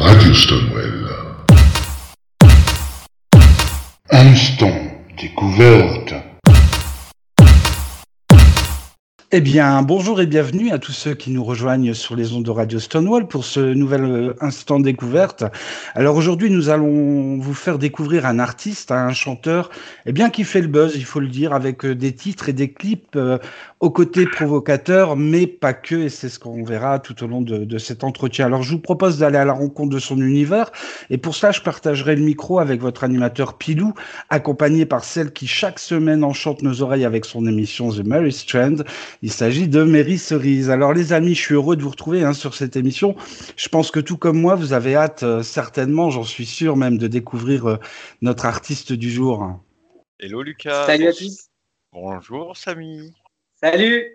Radio 0.00 0.32
Stonewell. 0.32 1.08
Instant 4.12 4.92
découverte. 5.20 6.27
Eh 9.30 9.42
bien, 9.42 9.82
bonjour 9.82 10.22
et 10.22 10.26
bienvenue 10.26 10.70
à 10.70 10.78
tous 10.78 10.92
ceux 10.92 11.12
qui 11.12 11.30
nous 11.30 11.44
rejoignent 11.44 11.92
sur 11.92 12.16
les 12.16 12.32
ondes 12.32 12.46
de 12.46 12.50
Radio 12.50 12.78
Stonewall 12.78 13.28
pour 13.28 13.44
ce 13.44 13.60
nouvel 13.60 14.04
euh, 14.04 14.34
instant 14.40 14.80
découverte. 14.80 15.44
Alors 15.94 16.16
aujourd'hui, 16.16 16.50
nous 16.50 16.70
allons 16.70 17.36
vous 17.36 17.52
faire 17.52 17.78
découvrir 17.78 18.24
un 18.24 18.38
artiste, 18.38 18.90
un 18.90 19.12
chanteur, 19.12 19.68
eh 20.06 20.12
bien 20.12 20.30
qui 20.30 20.44
fait 20.44 20.62
le 20.62 20.68
buzz, 20.68 20.94
il 20.96 21.04
faut 21.04 21.20
le 21.20 21.28
dire, 21.28 21.52
avec 21.52 21.84
euh, 21.84 21.94
des 21.94 22.14
titres 22.14 22.48
et 22.48 22.54
des 22.54 22.72
clips 22.72 23.16
euh, 23.16 23.36
au 23.80 23.90
côté 23.90 24.24
provocateur, 24.24 25.14
mais 25.14 25.46
pas 25.46 25.74
que, 25.74 25.96
et 25.96 26.08
c'est 26.08 26.30
ce 26.30 26.38
qu'on 26.38 26.64
verra 26.64 26.98
tout 26.98 27.22
au 27.22 27.26
long 27.26 27.42
de, 27.42 27.66
de, 27.66 27.78
cet 27.78 28.04
entretien. 28.04 28.46
Alors 28.46 28.62
je 28.62 28.72
vous 28.72 28.80
propose 28.80 29.18
d'aller 29.18 29.36
à 29.36 29.44
la 29.44 29.52
rencontre 29.52 29.90
de 29.90 29.98
son 29.98 30.22
univers, 30.22 30.72
et 31.10 31.18
pour 31.18 31.34
cela, 31.34 31.52
je 31.52 31.60
partagerai 31.60 32.16
le 32.16 32.22
micro 32.22 32.60
avec 32.60 32.80
votre 32.80 33.04
animateur 33.04 33.58
Pilou, 33.58 33.92
accompagné 34.30 34.86
par 34.86 35.04
celle 35.04 35.34
qui 35.34 35.46
chaque 35.46 35.80
semaine 35.80 36.24
enchante 36.24 36.62
nos 36.62 36.80
oreilles 36.80 37.04
avec 37.04 37.26
son 37.26 37.46
émission 37.46 37.90
The 37.90 38.06
Mary 38.06 38.32
Strand. 38.32 38.84
Il 39.20 39.32
s'agit 39.32 39.66
de 39.66 39.82
Mary 39.82 40.16
Cerise. 40.16 40.70
Alors 40.70 40.92
les 40.92 41.12
amis, 41.12 41.34
je 41.34 41.40
suis 41.40 41.54
heureux 41.54 41.74
de 41.76 41.82
vous 41.82 41.90
retrouver 41.90 42.22
hein, 42.22 42.32
sur 42.32 42.54
cette 42.54 42.76
émission. 42.76 43.16
Je 43.56 43.68
pense 43.68 43.90
que 43.90 43.98
tout 43.98 44.16
comme 44.16 44.40
moi, 44.40 44.54
vous 44.54 44.72
avez 44.72 44.94
hâte 44.94 45.24
euh, 45.24 45.42
certainement, 45.42 46.10
j'en 46.10 46.22
suis 46.22 46.46
sûr 46.46 46.76
même, 46.76 46.98
de 46.98 47.08
découvrir 47.08 47.66
euh, 47.66 47.76
notre 48.22 48.46
artiste 48.46 48.92
du 48.92 49.10
jour. 49.10 49.58
Hello 50.20 50.42
Lucas. 50.42 50.86
Salut 50.86 51.08
à 51.08 51.12
tous. 51.12 51.48
Bonjour 51.92 52.56
Samy. 52.56 53.12
Salut. 53.60 54.12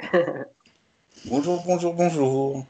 bonjour, 1.25 1.61
bonjour, 1.65 1.93
bonjour. 1.93 2.65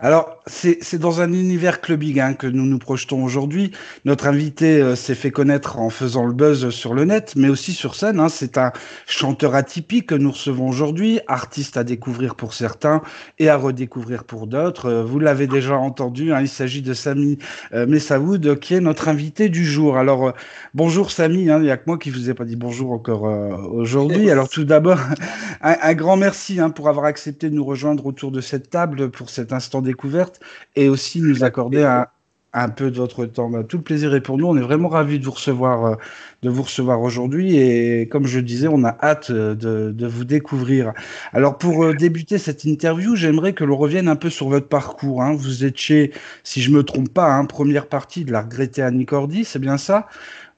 Alors, 0.00 0.38
c'est 0.46 0.94
dans 0.94 1.20
un 1.20 1.32
univers 1.32 1.80
clubbing 1.80 2.20
hein, 2.20 2.34
que 2.34 2.46
nous 2.46 2.66
nous 2.66 2.78
projetons 2.78 3.24
aujourd'hui. 3.24 3.72
Notre 4.04 4.28
invité 4.28 4.80
euh, 4.80 4.94
s'est 4.94 5.16
fait 5.16 5.32
connaître 5.32 5.80
en 5.80 5.90
faisant 5.90 6.24
le 6.24 6.32
buzz 6.32 6.70
sur 6.70 6.94
le 6.94 7.04
net, 7.04 7.32
mais 7.34 7.48
aussi 7.48 7.72
sur 7.72 7.96
scène. 7.96 8.20
Hein. 8.20 8.28
C'est 8.28 8.58
un 8.58 8.72
chanteur 9.08 9.56
atypique 9.56 10.06
que 10.06 10.14
nous 10.14 10.30
recevons 10.30 10.68
aujourd'hui, 10.68 11.18
artiste 11.26 11.76
à 11.76 11.82
découvrir 11.82 12.36
pour 12.36 12.54
certains 12.54 13.02
et 13.40 13.48
à 13.48 13.56
redécouvrir 13.56 14.22
pour 14.22 14.46
d'autres. 14.46 14.86
Euh, 14.86 15.02
vous 15.02 15.18
l'avez 15.18 15.48
déjà 15.48 15.76
entendu, 15.76 16.32
hein, 16.32 16.42
il 16.42 16.48
s'agit 16.48 16.80
de 16.80 16.94
Samy 16.94 17.38
euh, 17.72 17.84
Messaoud, 17.84 18.60
qui 18.60 18.74
est 18.74 18.80
notre 18.80 19.08
invité 19.08 19.48
du 19.48 19.64
jour. 19.64 19.96
Alors, 19.96 20.28
euh, 20.28 20.32
bonjour 20.74 21.10
Samy, 21.10 21.50
hein, 21.50 21.58
il 21.58 21.64
n'y 21.64 21.72
a 21.72 21.76
que 21.76 21.84
moi 21.88 21.98
qui 21.98 22.10
vous 22.10 22.30
ai 22.30 22.34
pas 22.34 22.44
dit 22.44 22.54
bonjour 22.54 22.92
encore 22.92 23.24
aujourd'hui. 23.72 24.30
Alors, 24.38 24.48
tout 24.48 24.62
d'abord, 24.62 25.00
un, 25.60 25.74
un, 25.82 25.94
grand 25.94 26.16
merci 26.16 26.60
hein, 26.60 26.70
pour 26.70 26.88
avoir 26.88 27.04
accepté 27.04 27.50
de 27.50 27.56
nous 27.56 27.64
rejoindre 27.64 28.06
autour 28.06 28.30
de 28.30 28.40
cette 28.40 28.70
table 28.70 29.10
pour 29.10 29.28
cet 29.28 29.52
instant 29.52 29.82
découverte 29.92 30.36
et 30.76 30.86
aussi 30.88 31.20
nous 31.20 31.42
accorder 31.42 31.82
un, 31.82 32.06
un 32.52 32.68
peu 32.68 32.90
de 32.90 32.96
votre 32.96 33.26
temps. 33.26 33.50
Bah, 33.50 33.62
tout 33.68 33.78
le 33.78 33.82
plaisir 33.82 34.14
est 34.14 34.20
pour 34.20 34.36
nous. 34.38 34.46
On 34.46 34.56
est 34.56 34.66
vraiment 34.70 34.88
ravis 34.88 35.18
de 35.18 35.24
vous 35.24 35.36
recevoir, 35.40 35.76
euh, 35.84 35.96
de 36.44 36.50
vous 36.50 36.62
recevoir 36.62 37.00
aujourd'hui. 37.08 37.56
Et 37.56 38.08
comme 38.08 38.26
je 38.26 38.40
disais, 38.40 38.68
on 38.68 38.84
a 38.84 38.96
hâte 39.02 39.30
de, 39.32 39.92
de 40.02 40.06
vous 40.06 40.24
découvrir. 40.24 40.92
Alors 41.32 41.58
pour 41.58 41.84
euh, 41.84 41.94
débuter 41.94 42.38
cette 42.38 42.64
interview, 42.64 43.16
j'aimerais 43.16 43.52
que 43.52 43.64
l'on 43.64 43.76
revienne 43.76 44.08
un 44.08 44.16
peu 44.16 44.30
sur 44.30 44.48
votre 44.48 44.68
parcours. 44.68 45.22
Hein. 45.22 45.34
Vous 45.34 45.64
étiez, 45.64 46.12
si 46.42 46.62
je 46.62 46.70
me 46.70 46.82
trompe 46.82 47.12
pas, 47.12 47.28
hein, 47.34 47.44
première 47.44 47.86
partie 47.86 48.24
de 48.24 48.32
la 48.32 48.42
regrettée 48.42 48.82
Annie 48.82 49.06
Cordy, 49.06 49.44
c'est 49.44 49.62
bien 49.68 49.78
ça? 49.78 50.06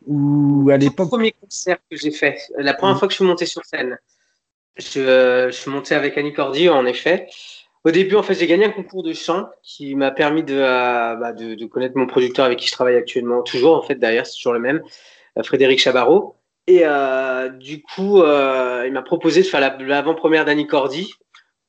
Ou 0.07 0.71
à 0.73 0.77
l'époque. 0.77 1.09
Le 1.13 1.17
premier 1.17 1.35
concert 1.41 1.79
que 1.91 1.97
j'ai 1.97 2.11
fait, 2.11 2.37
la 2.57 2.73
première 2.73 2.97
mmh. 2.97 2.99
fois 2.99 3.09
que 3.09 3.13
je 3.13 3.21
suis 3.21 3.27
monté 3.27 3.47
sur 3.47 3.63
scène, 3.65 3.99
je, 4.79 5.01
euh, 5.01 5.51
je 5.51 5.57
suis 5.61 5.71
monté 5.71 5.95
avec 5.95 6.17
Annie 6.17 6.33
Cordy, 6.33 6.69
en 6.71 6.87
effet. 6.87 7.27
Au 7.85 7.91
début, 7.91 8.17
en 8.17 8.23
fait, 8.23 8.35
j'ai 8.35 8.47
gagné 8.47 8.67
un 8.67 8.71
concours 8.71 9.03
de 9.03 9.13
chant 9.13 9.49
qui 9.63 9.95
m'a 9.95 10.11
permis 10.11 10.43
de, 10.43 10.55
euh, 10.55 11.15
bah, 11.17 11.33
de, 11.33 11.55
de, 11.55 11.67
connaître 11.67 11.97
mon 11.97 12.07
producteur 12.07 12.45
avec 12.45 12.59
qui 12.59 12.67
je 12.67 12.73
travaille 12.73 12.97
actuellement, 12.97 13.43
toujours 13.43 13.77
en 13.77 13.83
fait, 13.83 13.95
d'ailleurs, 13.95 14.27
c'est 14.27 14.37
toujours 14.37 14.53
le 14.53 14.61
même, 14.61 14.83
euh, 15.39 15.43
Frédéric 15.43 15.81
Chabarot. 15.81 16.37
Et 16.67 16.83
euh, 16.85 17.49
du 17.49 17.83
coup, 17.83 18.21
euh, 18.21 18.85
il 18.87 18.93
m'a 18.93 19.03
proposé 19.03 19.43
de 19.43 19.47
faire 19.47 19.61
l'avant-première 19.81 20.45
d'Annie 20.45 20.67
Cordy. 20.67 21.15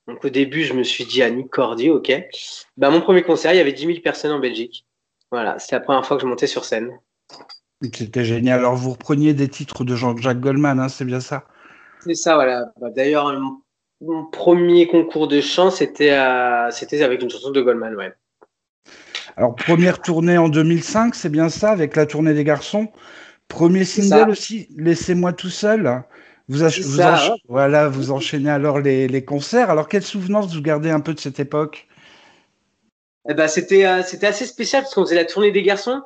Donc 0.08 0.24
au 0.26 0.30
début, 0.30 0.64
je 0.64 0.74
me 0.74 0.84
suis 0.84 1.06
dit 1.06 1.24
Annie 1.24 1.48
Cordy, 1.48 1.90
ok. 1.90 2.12
Bah, 2.78 2.90
mon 2.90 3.02
premier 3.02 3.24
concert, 3.24 3.54
il 3.54 3.58
y 3.58 3.62
avait 3.62 3.74
10 3.74 3.86
000 3.86 4.00
personnes 4.04 4.32
en 4.32 4.40
Belgique. 4.40 4.86
Voilà, 5.32 5.58
c'était 5.60 5.78
la 5.78 5.82
première 5.82 6.06
fois 6.06 6.18
que 6.18 6.24
je 6.24 6.28
montais 6.28 6.48
sur 6.48 6.66
scène. 6.66 6.92
C'était 7.82 8.26
génial. 8.26 8.60
Alors 8.60 8.76
vous 8.76 8.92
repreniez 8.92 9.34
des 9.34 9.48
titres 9.48 9.84
de 9.84 9.96
Jean-Jacques 9.96 10.40
Goldman, 10.40 10.80
hein, 10.80 10.90
c'est 10.90 11.06
bien 11.06 11.20
ça? 11.20 11.46
C'est 12.02 12.16
ça, 12.16 12.36
voilà. 12.36 12.72
Bah, 12.80 12.90
D'ailleurs, 12.90 13.32
mon 14.02 14.26
premier 14.26 14.88
concours 14.88 15.28
de 15.28 15.42
chant, 15.42 15.70
c'était 15.70 16.18
c'était 16.72 17.04
avec 17.04 17.22
une 17.22 17.30
chanson 17.30 17.52
de 17.52 17.62
Goldman, 17.62 17.96
ouais. 17.96 18.14
Alors, 19.38 19.56
première 19.56 20.02
tournée 20.02 20.38
en 20.38 20.50
2005, 20.50 21.16
c'est 21.16 21.30
bien 21.30 21.50
ça, 21.50 21.72
avec 21.72 21.96
la 21.96 22.06
tournée 22.06 22.34
des 22.34 22.44
garçons. 22.44 22.90
Premier 23.48 23.86
single 23.86 24.30
aussi, 24.30 24.68
Laissez-moi 24.78 25.34
tout 25.34 25.50
seul. 25.50 26.04
Vous, 26.48 26.70
ça, 26.70 27.36
voilà, 27.48 27.88
vous 27.88 28.12
enchaînez 28.12 28.50
alors 28.50 28.80
les, 28.80 29.08
les, 29.08 29.24
concerts. 29.24 29.70
Alors, 29.70 29.88
quelle 29.88 30.04
souvenance 30.04 30.54
vous 30.54 30.62
gardez 30.62 30.90
un 30.90 31.00
peu 31.00 31.14
de 31.14 31.20
cette 31.20 31.40
époque? 31.40 31.88
Eh 33.30 33.34
ben, 33.34 33.48
C'était 33.48 33.86
euh, 33.86 34.02
assez 34.02 34.46
spécial 34.46 34.84
parce 34.84 34.94
qu'on 34.94 35.04
faisait 35.04 35.16
la 35.16 35.26
tournée 35.26 35.52
des 35.52 35.64
garçons. 35.64 36.02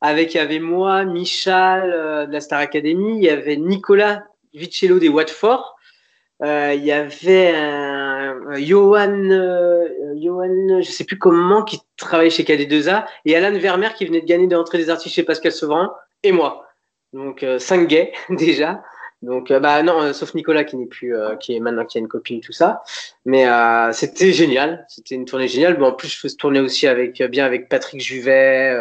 Avec, 0.00 0.34
il 0.34 0.38
y 0.38 0.40
avait 0.40 0.60
moi, 0.60 1.04
Michal 1.04 1.92
euh, 1.92 2.26
de 2.26 2.32
la 2.32 2.40
Star 2.40 2.60
Academy, 2.60 3.18
il 3.18 3.24
y 3.24 3.28
avait 3.28 3.56
Nicolas 3.56 4.24
Vicello 4.54 4.98
des 4.98 5.08
Watford. 5.08 5.76
Euh, 6.42 6.74
il 6.74 6.84
y 6.84 6.90
avait 6.90 7.54
Johan, 8.64 9.30
euh, 9.30 9.88
Johan, 10.16 10.80
je 10.80 10.90
sais 10.90 11.04
plus 11.04 11.18
comment, 11.18 11.62
qui 11.62 11.80
travaillait 11.96 12.30
chez 12.30 12.42
KD2A, 12.42 13.04
et 13.24 13.36
Alan 13.36 13.56
Vermeer 13.56 13.94
qui 13.94 14.06
venait 14.06 14.20
de 14.20 14.26
gagner 14.26 14.48
de 14.48 14.56
l'entrée 14.56 14.78
des 14.78 14.90
artistes 14.90 15.14
chez 15.14 15.22
Pascal 15.22 15.52
Sevran, 15.52 15.92
et 16.22 16.32
moi. 16.32 16.66
Donc 17.12 17.42
euh, 17.44 17.58
cinq 17.58 17.86
gays 17.86 18.12
déjà. 18.30 18.82
Donc 19.22 19.52
bah 19.52 19.84
non, 19.84 20.12
sauf 20.12 20.34
Nicolas 20.34 20.64
qui 20.64 20.76
n'est 20.76 20.86
plus, 20.86 21.14
qui 21.38 21.54
est 21.54 21.60
maintenant 21.60 21.84
qui 21.84 21.96
a 21.96 22.00
une 22.00 22.08
copine 22.08 22.40
tout 22.40 22.50
ça. 22.50 22.82
Mais 23.24 23.46
c'était 23.92 24.32
génial, 24.32 24.84
c'était 24.88 25.14
une 25.14 25.26
tournée 25.26 25.46
géniale. 25.46 25.76
Bon, 25.76 25.86
en 25.86 25.92
plus 25.92 26.08
je 26.08 26.18
faisais 26.18 26.34
tourner 26.34 26.58
aussi 26.58 26.88
avec 26.88 27.22
bien 27.30 27.46
avec 27.46 27.68
Patrick 27.68 28.00
Juvet, 28.00 28.76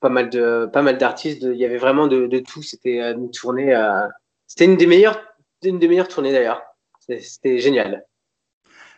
pas 0.00 0.08
mal 0.08 0.30
de 0.30 0.66
pas 0.72 0.80
mal 0.80 0.96
d'artistes. 0.96 1.42
Il 1.42 1.56
y 1.56 1.66
avait 1.66 1.76
vraiment 1.76 2.06
de, 2.06 2.26
de 2.26 2.38
tout. 2.38 2.62
C'était 2.62 3.00
une 3.00 3.30
tournée, 3.30 3.78
c'était 4.46 4.64
une 4.64 4.78
des 4.78 4.86
meilleures 4.86 5.20
une 5.68 5.78
des 5.78 5.88
meilleures 5.88 6.08
d'ailleurs. 6.08 6.62
C'était 6.98 7.58
génial. 7.58 8.04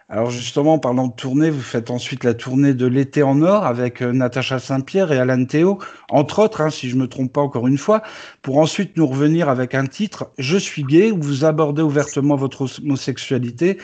Alors 0.08 0.30
justement, 0.30 0.74
en 0.74 0.78
parlant 0.78 1.08
de 1.08 1.14
tournée, 1.14 1.50
vous 1.50 1.60
faites 1.60 1.90
ensuite 1.90 2.22
la 2.22 2.32
tournée 2.32 2.74
de 2.74 2.86
l'été 2.86 3.24
en 3.24 3.42
or 3.42 3.66
avec 3.66 4.02
euh, 4.02 4.12
Natacha 4.12 4.60
Saint-Pierre 4.60 5.10
et 5.10 5.18
Alan 5.18 5.44
Théo, 5.44 5.80
entre 6.10 6.38
autres, 6.38 6.60
hein, 6.60 6.70
si 6.70 6.88
je 6.88 6.94
me 6.94 7.08
trompe 7.08 7.32
pas 7.32 7.40
encore 7.40 7.66
une 7.66 7.76
fois, 7.76 8.02
pour 8.40 8.58
ensuite 8.58 8.96
nous 8.96 9.06
revenir 9.08 9.48
avec 9.48 9.74
un 9.74 9.86
titre 9.86 10.30
«Je 10.38 10.56
suis 10.56 10.84
gay» 10.84 11.10
où 11.12 11.20
vous 11.20 11.44
abordez 11.44 11.82
ouvertement 11.82 12.36
votre 12.36 12.68
homosexualité, 12.80 13.78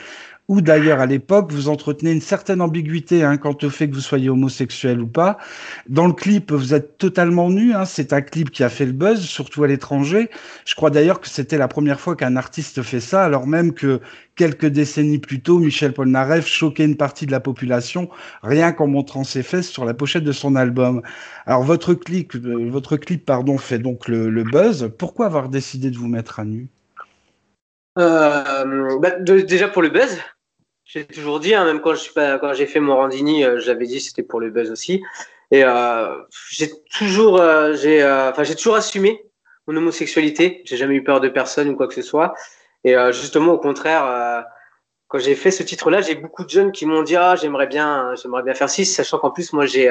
ou 0.52 0.60
d'ailleurs 0.60 1.00
à 1.00 1.06
l'époque, 1.06 1.50
vous 1.50 1.70
entretenez 1.70 2.12
une 2.12 2.20
certaine 2.20 2.60
ambiguïté 2.60 3.24
hein, 3.24 3.38
quant 3.38 3.56
au 3.62 3.70
fait 3.70 3.88
que 3.88 3.94
vous 3.94 4.02
soyez 4.02 4.28
homosexuel 4.28 5.00
ou 5.00 5.06
pas. 5.06 5.38
Dans 5.88 6.06
le 6.06 6.12
clip, 6.12 6.52
vous 6.52 6.74
êtes 6.74 6.98
totalement 6.98 7.48
nu, 7.48 7.72
hein, 7.72 7.86
c'est 7.86 8.12
un 8.12 8.20
clip 8.20 8.50
qui 8.50 8.62
a 8.62 8.68
fait 8.68 8.84
le 8.84 8.92
buzz, 8.92 9.22
surtout 9.22 9.64
à 9.64 9.66
l'étranger. 9.66 10.28
Je 10.66 10.74
crois 10.74 10.90
d'ailleurs 10.90 11.22
que 11.22 11.28
c'était 11.30 11.56
la 11.56 11.68
première 11.68 12.00
fois 12.00 12.16
qu'un 12.16 12.36
artiste 12.36 12.82
fait 12.82 13.00
ça, 13.00 13.24
alors 13.24 13.46
même 13.46 13.72
que 13.72 14.02
quelques 14.36 14.66
décennies 14.66 15.20
plus 15.20 15.40
tôt, 15.40 15.58
Michel 15.58 15.94
Polnareff 15.94 16.46
choquait 16.46 16.84
une 16.84 16.98
partie 16.98 17.24
de 17.24 17.32
la 17.32 17.40
population 17.40 18.10
rien 18.42 18.72
qu'en 18.72 18.88
montrant 18.88 19.24
ses 19.24 19.42
fesses 19.42 19.70
sur 19.70 19.86
la 19.86 19.94
pochette 19.94 20.24
de 20.24 20.32
son 20.32 20.54
album. 20.54 21.00
Alors 21.46 21.62
votre 21.62 21.94
clip, 21.94 22.34
euh, 22.34 23.18
pardon, 23.24 23.56
fait 23.56 23.78
donc 23.78 24.06
le, 24.06 24.44
buzz. 24.44 24.92
Pourquoi 24.98 25.24
avoir 25.24 25.48
décidé 25.48 25.90
de 25.90 25.96
vous 25.96 26.08
mettre 26.08 26.40
à 26.40 26.44
nu? 26.44 26.68
Euh, 27.98 28.98
bah, 29.00 29.18
déjà 29.20 29.68
pour 29.68 29.80
le 29.80 29.88
buzz. 29.88 30.18
J'ai 30.92 31.06
toujours 31.06 31.40
dit, 31.40 31.54
hein, 31.54 31.64
même 31.64 31.80
quand 31.80 31.94
pas, 32.14 32.38
quand 32.38 32.52
j'ai 32.52 32.66
fait 32.66 32.78
mon 32.78 32.96
Randini, 32.96 33.44
euh, 33.44 33.58
j'avais 33.58 33.86
dit 33.86 33.98
c'était 33.98 34.22
pour 34.22 34.40
le 34.40 34.50
buzz 34.50 34.70
aussi. 34.70 35.02
Et 35.50 35.64
euh, 35.64 36.22
j'ai 36.50 36.70
toujours, 36.94 37.40
euh, 37.40 37.72
j'ai, 37.74 38.04
enfin 38.04 38.42
j'ai 38.42 38.54
toujours 38.54 38.74
assumé 38.74 39.24
mon 39.66 39.74
homosexualité. 39.74 40.60
J'ai 40.66 40.76
jamais 40.76 40.96
eu 40.96 41.02
peur 41.02 41.20
de 41.20 41.30
personne 41.30 41.70
ou 41.70 41.76
quoi 41.76 41.88
que 41.88 41.94
ce 41.94 42.02
soit. 42.02 42.34
Et 42.84 42.94
justement, 43.12 43.52
au 43.52 43.58
contraire, 43.58 44.44
quand 45.08 45.18
j'ai 45.18 45.34
fait 45.34 45.50
ce 45.52 45.62
titre-là, 45.62 46.00
j'ai 46.00 46.16
beaucoup 46.16 46.44
de 46.44 46.50
jeunes 46.50 46.72
qui 46.72 46.84
m'ont 46.84 47.02
dit 47.02 47.16
ah 47.16 47.36
j'aimerais 47.36 47.68
bien, 47.68 48.14
j'aimerais 48.16 48.42
bien 48.42 48.54
faire 48.54 48.68
ci, 48.68 48.84
sachant 48.84 49.18
qu'en 49.18 49.30
plus 49.30 49.52
moi 49.52 49.66
j'ai 49.66 49.88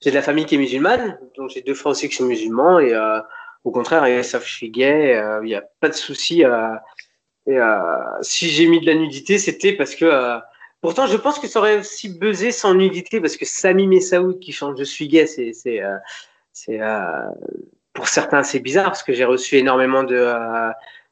j'ai 0.00 0.10
de 0.10 0.14
la 0.14 0.22
famille 0.22 0.46
qui 0.46 0.54
est 0.54 0.58
musulmane, 0.58 1.18
donc 1.36 1.50
j'ai 1.50 1.60
deux 1.60 1.74
frères 1.74 1.92
aussi 1.92 2.08
qui 2.08 2.16
sont 2.16 2.24
musulmans 2.24 2.80
et 2.80 2.96
au 3.64 3.70
contraire 3.70 4.08
ils 4.08 4.24
savent 4.24 4.42
que 4.42 4.48
je 4.48 4.54
suis 4.54 4.70
gay, 4.70 5.22
il 5.42 5.46
n'y 5.46 5.54
a 5.54 5.62
pas 5.80 5.90
de 5.90 5.94
souci. 5.94 6.42
Et 7.46 7.58
euh, 7.58 8.22
si 8.22 8.48
j'ai 8.48 8.66
mis 8.66 8.80
de 8.80 8.86
la 8.86 8.94
nudité, 8.94 9.38
c'était 9.38 9.72
parce 9.72 9.94
que. 9.94 10.04
Euh, 10.04 10.38
pourtant, 10.80 11.06
je 11.06 11.16
pense 11.16 11.38
que 11.38 11.46
ça 11.46 11.58
aurait 11.60 11.78
aussi 11.78 12.08
buzzé 12.08 12.52
sans 12.52 12.74
nudité, 12.74 13.20
parce 13.20 13.36
que 13.36 13.44
Sami 13.44 13.86
Messaoud 13.86 14.38
qui 14.40 14.52
chante 14.52 14.78
Je 14.78 14.84
suis 14.84 15.08
gay, 15.08 15.26
c'est. 15.26 15.52
c'est, 15.52 15.82
euh, 15.82 15.96
c'est 16.52 16.80
pour 17.92 18.08
certains, 18.08 18.42
c'est 18.42 18.60
bizarre, 18.60 18.86
parce 18.86 19.02
que 19.02 19.12
j'ai 19.12 19.24
reçu 19.24 19.56
énormément 19.56 20.04
de. 20.04 20.34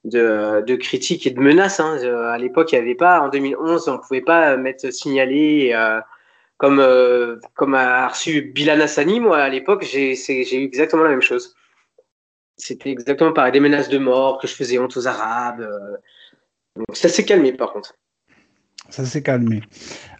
De, 0.04 0.64
de, 0.66 0.74
critiques 0.74 1.28
et 1.28 1.30
de 1.30 1.38
menaces. 1.38 1.78
Hein. 1.78 1.96
À 2.32 2.36
l'époque, 2.36 2.72
il 2.72 2.74
n'y 2.74 2.80
avait 2.80 2.96
pas, 2.96 3.20
en 3.20 3.28
2011, 3.28 3.88
on 3.88 3.92
ne 3.92 3.98
pouvait 3.98 4.20
pas 4.20 4.56
mettre 4.56 4.92
signalé. 4.92 5.70
Euh, 5.74 6.00
comme, 6.62 6.78
euh, 6.78 7.40
comme 7.54 7.74
a 7.74 8.06
reçu 8.06 8.42
Bilal 8.42 8.80
Hassani, 8.82 9.18
moi 9.18 9.38
à 9.38 9.48
l'époque, 9.48 9.82
j'ai 9.82 10.14
eu 10.14 10.64
exactement 10.64 11.02
la 11.02 11.08
même 11.10 11.20
chose. 11.20 11.56
C'était 12.56 12.90
exactement 12.90 13.32
pareil, 13.32 13.50
des 13.50 13.58
menaces 13.58 13.88
de 13.88 13.98
mort, 13.98 14.38
que 14.38 14.46
je 14.46 14.54
faisais 14.54 14.78
honte 14.78 14.96
aux 14.96 15.08
Arabes. 15.08 15.68
Ça 16.92 17.08
s'est 17.08 17.24
calmé 17.24 17.52
par 17.52 17.72
contre. 17.72 17.94
Ça 18.88 19.04
s'est 19.04 19.22
calmé. 19.22 19.62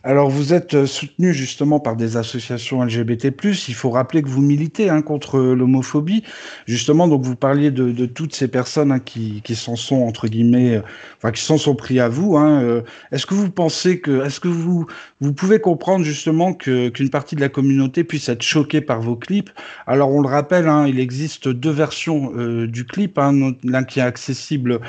Alors, 0.04 0.30
vous 0.30 0.52
êtes 0.52 0.74
euh, 0.74 0.84
soutenu 0.84 1.32
justement 1.32 1.78
par 1.78 1.94
des 1.94 2.16
associations 2.16 2.82
LGBT+. 2.82 3.32
Il 3.68 3.74
faut 3.74 3.90
rappeler 3.90 4.20
que 4.22 4.28
vous 4.28 4.42
militez 4.42 4.90
hein, 4.90 5.00
contre 5.00 5.38
l'homophobie. 5.38 6.24
Justement, 6.66 7.06
donc 7.06 7.22
vous 7.22 7.36
parliez 7.36 7.70
de, 7.70 7.92
de 7.92 8.06
toutes 8.06 8.34
ces 8.34 8.48
personnes 8.48 8.90
hein, 8.90 8.98
qui, 8.98 9.42
qui 9.42 9.54
s'en 9.54 9.76
sont 9.76 10.02
entre 10.02 10.26
guillemets, 10.26 10.76
euh, 10.76 10.82
enfin 11.18 11.30
qui 11.30 11.40
s'en 11.40 11.56
sont 11.56 11.76
pris 11.76 12.00
à 12.00 12.08
vous. 12.08 12.36
Hein, 12.36 12.62
euh, 12.62 12.82
est-ce 13.12 13.26
que 13.26 13.34
vous 13.34 13.48
pensez 13.48 14.00
que, 14.00 14.24
est-ce 14.26 14.40
que 14.40 14.48
vous 14.48 14.86
vous 15.20 15.32
pouvez 15.32 15.60
comprendre 15.60 16.04
justement 16.04 16.52
qu'une 16.52 17.10
partie 17.10 17.36
de 17.36 17.40
la 17.40 17.48
communauté 17.48 18.02
puisse 18.02 18.28
être 18.28 18.42
choquée 18.42 18.80
par 18.80 19.00
vos 19.00 19.14
clips? 19.14 19.50
Alors, 19.86 20.10
on 20.10 20.20
le 20.20 20.28
rappelle, 20.28 20.66
hein, 20.66 20.84
il 20.88 20.98
existe 20.98 21.46
deux 21.46 21.70
versions 21.70 22.32
euh, 22.36 22.66
du 22.66 22.84
clip. 22.86 23.18
Hein, 23.18 23.52
l'un 23.62 23.84
qui 23.84 24.00
est 24.00 24.02
accessible 24.02 24.80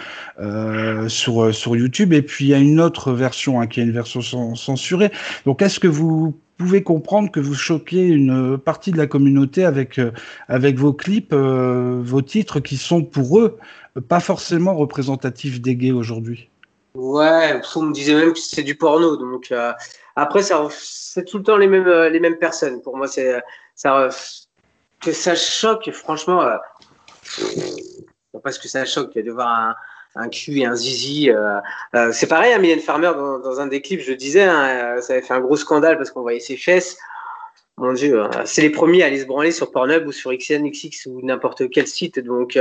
sur 1.08 1.54
sur 1.54 1.76
YouTube 1.76 2.14
et 2.14 2.22
puis 2.22 2.46
il 2.46 2.48
y 2.50 2.54
a 2.54 2.58
une 2.58 2.80
autre 2.80 3.12
version 3.12 3.62
hein, 3.62 3.68
qui 3.68 3.80
est 3.80 3.84
une 3.84 3.92
version 3.92 4.22
censurée 4.56 5.03
donc, 5.46 5.62
est-ce 5.62 5.80
que 5.80 5.88
vous 5.88 6.38
pouvez 6.58 6.84
comprendre 6.84 7.32
que 7.32 7.40
vous 7.40 7.56
choquez 7.56 8.08
une 8.08 8.58
partie 8.58 8.92
de 8.92 8.98
la 8.98 9.08
communauté 9.08 9.66
avec, 9.66 10.00
euh, 10.00 10.12
avec 10.48 10.78
vos 10.78 10.94
clips, 10.94 11.34
euh, 11.34 12.02
vos 12.04 12.22
titres 12.22 12.60
qui 12.60 12.78
sont 12.78 13.04
pour 13.04 13.40
eux 13.40 13.58
pas 14.08 14.20
forcément 14.20 14.76
représentatifs 14.76 15.62
des 15.62 15.76
gays 15.76 15.92
aujourd'hui? 15.92 16.50
Ouais, 16.96 17.60
on 17.76 17.82
me 17.84 17.94
disait 17.94 18.16
même 18.16 18.34
que 18.34 18.40
c'est 18.40 18.64
du 18.64 18.76
porno. 18.76 19.18
Donc, 19.18 19.52
euh, 19.52 19.74
après, 20.16 20.42
c'est 20.44 21.26
tout 21.26 21.38
le 21.38 21.44
temps 21.44 21.58
les 21.58 21.68
mêmes, 21.68 21.90
les 22.12 22.20
mêmes 22.20 22.38
personnes. 22.38 22.82
Pour 22.82 22.98
moi, 22.98 23.08
c'est 23.08 23.42
ça, 23.76 24.10
que 25.02 25.12
ça 25.12 25.36
choque, 25.36 25.90
franchement. 25.92 26.42
pas 28.44 28.52
ce 28.52 28.60
que 28.60 28.68
ça 28.68 28.86
choque 28.86 29.16
de 29.16 29.32
voir 29.32 29.48
un, 29.48 29.76
un 30.16 30.30
cul 30.30 30.60
et 30.60 30.66
un 30.66 30.76
zizi. 30.76 31.30
Euh, 31.30 31.60
euh, 31.96 32.12
c'est 32.12 32.28
pareil, 32.28 32.54
à 32.54 32.58
hein, 32.58 32.80
Farmer, 32.80 33.12
dans, 33.16 33.40
dans, 33.40 33.60
un 33.60 33.68
des 33.68 33.82
clips, 33.82 34.02
je 34.02 34.14
disais, 34.14 34.44
hein, 34.44 34.96
euh, 34.98 35.02
ça 35.02 35.14
avait 35.14 35.22
fait 35.22 35.34
un 35.34 35.40
gros 35.40 35.56
scandale 35.56 35.98
parce 35.98 36.12
qu'on 36.12 36.22
voyait 36.22 36.40
ses 36.40 36.58
fesses. 36.58 36.98
Mon 37.78 37.94
Dieu, 37.94 38.24
c'est 38.46 38.62
les 38.62 38.70
premiers 38.70 39.02
à 39.02 39.08
aller 39.08 39.20
se 39.20 39.26
branler 39.26 39.52
sur 39.52 39.72
Pornhub 39.72 40.06
ou 40.06 40.12
sur 40.12 40.32
XNXX 40.32 41.08
ou 41.08 41.26
n'importe 41.26 41.72
quel 41.72 41.88
site. 41.88 42.20
Donc, 42.20 42.56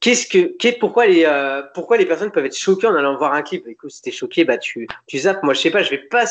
qu'est-ce 0.00 0.26
que, 0.26 0.78
pourquoi 0.80 1.06
les, 1.06 1.24
pourquoi 1.72 1.96
les 1.96 2.06
personnes 2.06 2.32
peuvent 2.32 2.44
être 2.44 2.58
choquées 2.58 2.88
en 2.88 2.96
allant 2.96 3.16
voir 3.16 3.34
un 3.34 3.42
clip? 3.42 3.68
Écoute, 3.68 3.92
si 3.92 4.02
t'es 4.02 4.10
choqué, 4.10 4.44
bah 4.44 4.58
tu, 4.58 4.88
tu 5.06 5.18
zappes. 5.18 5.44
Moi, 5.44 5.54
je 5.54 5.60
sais 5.60 5.70
pas, 5.70 5.84
je 5.84 5.90
vais 5.90 5.98
pas, 5.98 6.24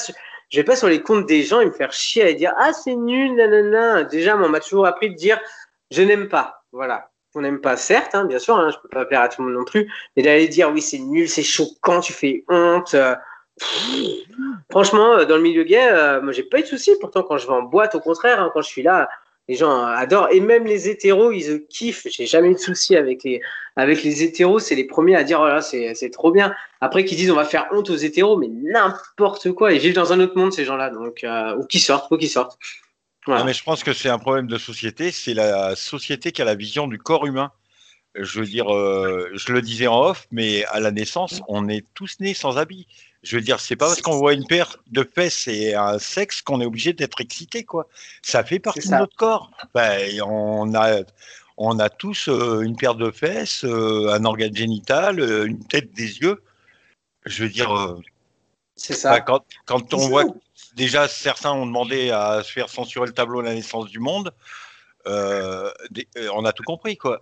je 0.50 0.58
vais 0.58 0.66
pas 0.66 0.76
sur 0.76 0.90
les 0.90 1.02
comptes 1.02 1.26
des 1.26 1.44
gens 1.44 1.62
et 1.62 1.66
me 1.66 1.72
faire 1.72 1.94
chier 1.94 2.24
à 2.24 2.34
dire 2.34 2.54
ah 2.58 2.74
c'est 2.74 2.96
nul, 2.96 3.34
nanana. 3.36 4.04
Déjà, 4.04 4.36
on 4.36 4.50
m'a 4.50 4.60
toujours 4.60 4.86
appris 4.86 5.10
de 5.10 5.16
dire 5.16 5.40
je 5.92 6.02
n'aime 6.02 6.28
pas. 6.28 6.66
Voilà 6.74 7.12
qu'on 7.36 7.42
n'aime 7.42 7.60
pas, 7.60 7.76
certes, 7.76 8.16
hein, 8.16 8.24
bien 8.24 8.40
sûr, 8.40 8.56
hein, 8.56 8.70
je 8.72 8.78
peux 8.82 8.88
pas 8.88 9.04
plaire 9.04 9.20
à 9.20 9.28
tout 9.28 9.42
le 9.42 9.50
monde 9.50 9.58
non 9.58 9.66
plus, 9.66 9.92
mais 10.16 10.24
d'aller 10.24 10.48
dire 10.48 10.72
oui, 10.72 10.82
c'est 10.82 11.00
nul, 11.00 11.28
c'est 11.28 11.44
choquant, 11.44 12.00
tu 12.00 12.14
fais 12.14 12.46
honte. 12.48 12.94
Euh, 12.94 13.14
franchement, 14.72 15.16
euh, 15.16 15.26
dans 15.26 15.36
le 15.36 15.42
milieu 15.42 15.64
gay, 15.64 15.86
euh, 15.86 16.22
moi, 16.22 16.32
j'ai 16.32 16.44
pas 16.44 16.60
eu 16.60 16.62
de 16.62 16.68
soucis. 16.68 16.94
Pourtant, 17.02 17.24
quand 17.24 17.38
je 17.38 17.46
vais 17.46 17.54
en 17.54 17.64
boîte, 17.64 17.94
au 17.94 18.00
contraire, 18.00 18.42
hein, 18.42 18.52
quand 18.54 18.62
je 18.62 18.70
suis 18.70 18.84
là, 18.84 19.10
les 19.50 19.56
gens 19.56 19.84
adorent. 19.84 20.30
Et 20.32 20.40
même 20.40 20.64
les 20.64 20.88
hétéros, 20.88 21.34
ils 21.34 21.66
kiffent. 21.68 22.08
J'ai 22.10 22.26
jamais 22.26 22.52
eu 22.52 22.54
de 22.54 22.60
soucis 22.60 22.96
avec 22.96 23.26
les, 23.26 23.42
avec 23.76 24.02
les 24.02 24.24
hétéros. 24.24 24.60
C'est 24.60 24.76
les 24.76 24.86
premiers 24.86 25.18
à 25.18 25.26
dire, 25.26 25.42
oh 25.42 25.48
là, 25.48 25.62
c'est, 25.62 26.10
trop 26.12 26.32
bien. 26.32 26.56
Après, 26.80 27.04
qu'ils 27.04 27.18
disent, 27.18 27.32
on 27.32 27.36
va 27.36 27.44
faire 27.44 27.68
honte 27.72 27.90
aux 27.90 27.98
hétéros, 27.98 28.38
mais 28.38 28.48
n'importe 28.48 29.52
quoi. 29.52 29.74
Ils 29.74 29.80
vivent 29.80 29.94
dans 29.94 30.14
un 30.14 30.22
autre 30.22 30.38
monde, 30.38 30.54
ces 30.54 30.64
gens-là. 30.64 30.90
Donc, 30.90 31.26
ou 31.60 31.66
qui 31.66 31.80
sortent, 31.80 32.10
ou 32.12 32.18
qui 32.18 32.30
sortent 32.30 32.58
mais 33.28 33.54
je 33.54 33.64
pense 33.64 33.84
que 33.84 33.94
c'est 33.94 34.10
un 34.10 34.20
problème 34.20 34.48
de 34.48 34.58
société. 34.58 35.12
C'est 35.12 35.34
la 35.34 35.76
société 35.76 36.32
qui 36.32 36.42
a 36.42 36.46
la 36.46 36.56
vision 36.56 36.88
du 36.88 36.98
corps 36.98 37.26
humain. 37.26 37.52
Je 38.16 38.40
veux 38.40 38.46
dire, 38.46 38.74
euh, 38.74 39.30
je 39.34 39.52
le 39.52 39.62
disais 39.62 39.88
en 39.88 40.00
off, 40.00 40.28
mais 40.32 40.64
à 40.66 40.80
la 40.80 40.92
naissance, 40.92 41.42
on 41.50 41.68
est 41.68 41.86
tous 41.94 42.20
nés 42.22 42.34
sans 42.34 42.58
habit. 42.58 42.88
Je 43.24 43.36
veux 43.36 43.42
dire, 43.42 43.60
c'est 43.60 43.76
pas 43.76 43.88
parce 43.88 44.02
qu'on 44.02 44.18
voit 44.18 44.34
une 44.34 44.46
paire 44.46 44.78
de 44.88 45.04
fesses 45.04 45.48
et 45.48 45.74
un 45.74 46.00
sexe 46.00 46.42
qu'on 46.42 46.62
est 46.62 46.66
obligé 46.66 46.94
d'être 46.94 47.20
excité, 47.20 47.64
quoi. 47.64 47.88
Ça 48.22 48.44
fait 48.44 48.60
partie 48.60 48.88
de 48.88 48.96
notre 48.96 49.16
corps. 49.18 49.52
Ben, 49.74 50.22
on 50.22 50.74
a, 50.76 51.02
on 51.58 51.80
a 51.80 51.90
tous 51.90 52.30
euh, 52.30 52.62
une 52.62 52.78
paire 52.78 52.96
de 52.96 53.12
fesses, 53.12 53.66
euh, 53.66 54.14
un 54.14 54.24
organe 54.24 54.56
génital, 54.56 55.20
une 55.20 55.66
tête, 55.66 55.92
des 55.94 56.20
yeux. 56.20 56.42
Je 57.26 57.44
veux 57.44 57.50
dire. 57.50 57.98
c'est 58.76 58.94
ça. 58.94 59.12
Ben, 59.12 59.22
quand, 59.22 59.44
quand 59.66 59.94
on 59.94 60.08
voit 60.08 60.26
déjà, 60.76 61.08
certains 61.08 61.52
ont 61.52 61.66
demandé 61.66 62.12
à 62.12 62.44
se 62.44 62.52
faire 62.52 62.70
censurer 62.70 63.08
le 63.08 63.14
tableau 63.14 63.42
de 63.42 63.48
la 63.48 63.54
naissance 63.54 63.88
du 63.88 64.00
monde. 64.00 64.32
Euh, 65.08 65.72
euh, 66.18 66.30
on 66.34 66.46
a 66.46 66.52
tout 66.52 66.64
compris, 66.64 66.98
quoi. 66.98 67.20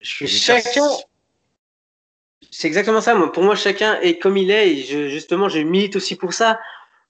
Chacun. 0.00 0.88
C'est 2.50 2.68
exactement 2.68 3.00
ça. 3.00 3.14
Moi, 3.14 3.32
pour 3.32 3.42
moi, 3.42 3.56
chacun 3.56 3.98
est 4.00 4.18
comme 4.18 4.36
il 4.36 4.50
est. 4.50 4.70
Et 4.70 5.10
justement, 5.10 5.48
je 5.48 5.58
milite 5.58 5.96
aussi 5.96 6.16
pour 6.16 6.32
ça. 6.32 6.60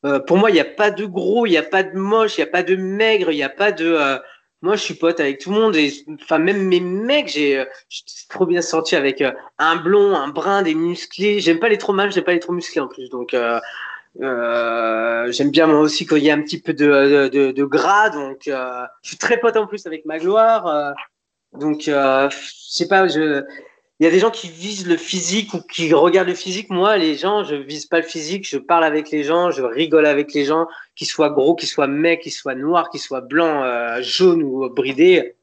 Euh, 0.04 0.18
pour 0.20 0.38
moi, 0.38 0.50
il 0.50 0.54
n'y 0.54 0.60
a 0.60 0.64
pas 0.64 0.90
de 0.90 1.04
gros, 1.04 1.46
il 1.46 1.50
n'y 1.50 1.56
a 1.56 1.62
pas 1.62 1.82
de 1.82 1.96
moche, 1.96 2.38
il 2.38 2.40
n'y 2.40 2.48
a 2.48 2.50
pas 2.50 2.62
de 2.62 2.76
maigre, 2.76 3.30
il 3.30 3.36
n'y 3.36 3.42
a 3.42 3.48
pas 3.48 3.72
de. 3.72 4.18
moi, 4.62 4.76
je 4.76 4.82
suis 4.82 4.94
pote 4.94 5.20
avec 5.20 5.40
tout 5.40 5.50
le 5.50 5.60
monde. 5.60 5.76
Et 5.76 5.92
enfin, 6.22 6.38
même 6.38 6.62
mes 6.62 6.80
mecs, 6.80 7.28
j'ai 7.28 7.64
trop 8.28 8.46
bien 8.46 8.62
sorti 8.62 8.96
avec 8.96 9.22
un 9.58 9.76
blond, 9.76 10.14
un 10.14 10.28
brun, 10.28 10.62
des 10.62 10.74
musclés. 10.74 11.40
J'aime 11.40 11.58
pas 11.58 11.68
les 11.68 11.78
trop 11.78 11.92
mâles, 11.92 12.12
j'aime 12.12 12.24
pas 12.24 12.32
les 12.32 12.40
trop 12.40 12.52
musclés 12.52 12.80
en 12.80 12.88
plus. 12.88 13.10
Donc, 13.10 13.34
euh, 14.22 15.30
j'aime 15.32 15.50
bien 15.50 15.66
moi 15.66 15.80
aussi 15.80 16.06
quand 16.06 16.16
il 16.16 16.24
y 16.24 16.30
a 16.30 16.34
un 16.34 16.42
petit 16.42 16.60
peu 16.60 16.72
de, 16.72 17.28
de, 17.28 17.52
de 17.52 17.64
gras, 17.64 18.10
donc 18.10 18.48
euh, 18.48 18.84
je 19.02 19.08
suis 19.10 19.18
très 19.18 19.38
pote 19.38 19.56
en 19.56 19.66
plus 19.66 19.86
avec 19.86 20.04
Magloire. 20.06 20.66
Euh, 20.66 20.92
donc 21.58 21.88
euh, 21.88 22.28
je 22.30 22.36
sais 22.50 22.88
pas, 22.88 23.08
je, 23.08 23.42
il 23.98 24.04
y 24.04 24.06
a 24.06 24.10
des 24.10 24.18
gens 24.18 24.30
qui 24.30 24.48
visent 24.48 24.86
le 24.86 24.96
physique 24.96 25.54
ou 25.54 25.60
qui 25.60 25.94
regardent 25.94 26.28
le 26.28 26.34
physique. 26.34 26.68
Moi, 26.68 26.98
les 26.98 27.14
gens, 27.14 27.44
je 27.44 27.54
vise 27.54 27.86
pas 27.86 27.96
le 27.96 28.04
physique, 28.04 28.46
je 28.46 28.58
parle 28.58 28.84
avec 28.84 29.10
les 29.10 29.22
gens, 29.22 29.50
je 29.50 29.62
rigole 29.62 30.04
avec 30.04 30.34
les 30.34 30.44
gens, 30.44 30.66
qu'ils 30.94 31.06
soient 31.06 31.30
gros, 31.30 31.54
qu'ils 31.54 31.68
soient 31.68 31.86
mecs, 31.86 32.20
qu'ils 32.20 32.32
soient 32.32 32.54
noirs, 32.54 32.90
qu'ils 32.90 33.00
soient 33.00 33.22
blancs, 33.22 33.64
euh, 33.64 34.02
jaunes 34.02 34.42
ou 34.42 34.68
bridés. 34.68 35.36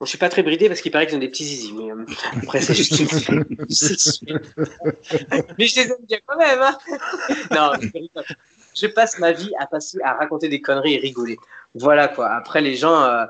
Bon, 0.00 0.06
je 0.06 0.10
suis 0.10 0.18
pas 0.18 0.28
très 0.28 0.44
bridé 0.44 0.68
parce 0.68 0.80
qu'il 0.80 0.92
paraît 0.92 1.06
qu'ils 1.06 1.16
ont 1.16 1.20
des 1.20 1.28
petits 1.28 1.44
zizi, 1.44 1.72
mais 1.72 1.90
euh, 1.90 2.04
après 2.36 2.60
c'est 2.60 2.74
juste 2.74 2.98
une... 3.00 3.08
mais 5.58 5.66
je 5.66 5.76
les 5.76 5.90
aime 5.90 6.04
bien 6.06 6.18
quand 6.24 6.38
même. 6.38 6.60
Hein 6.60 6.78
non, 7.50 7.72
je 8.74 8.86
passe 8.86 9.18
ma 9.18 9.32
vie 9.32 9.50
à 9.58 9.66
passer 9.66 9.98
à 10.04 10.14
raconter 10.14 10.48
des 10.48 10.60
conneries 10.60 10.94
et 10.94 10.98
rigoler. 10.98 11.36
Voilà 11.74 12.06
quoi. 12.06 12.30
Après 12.30 12.60
les 12.60 12.76
gens, 12.76 13.02
euh, 13.02 13.24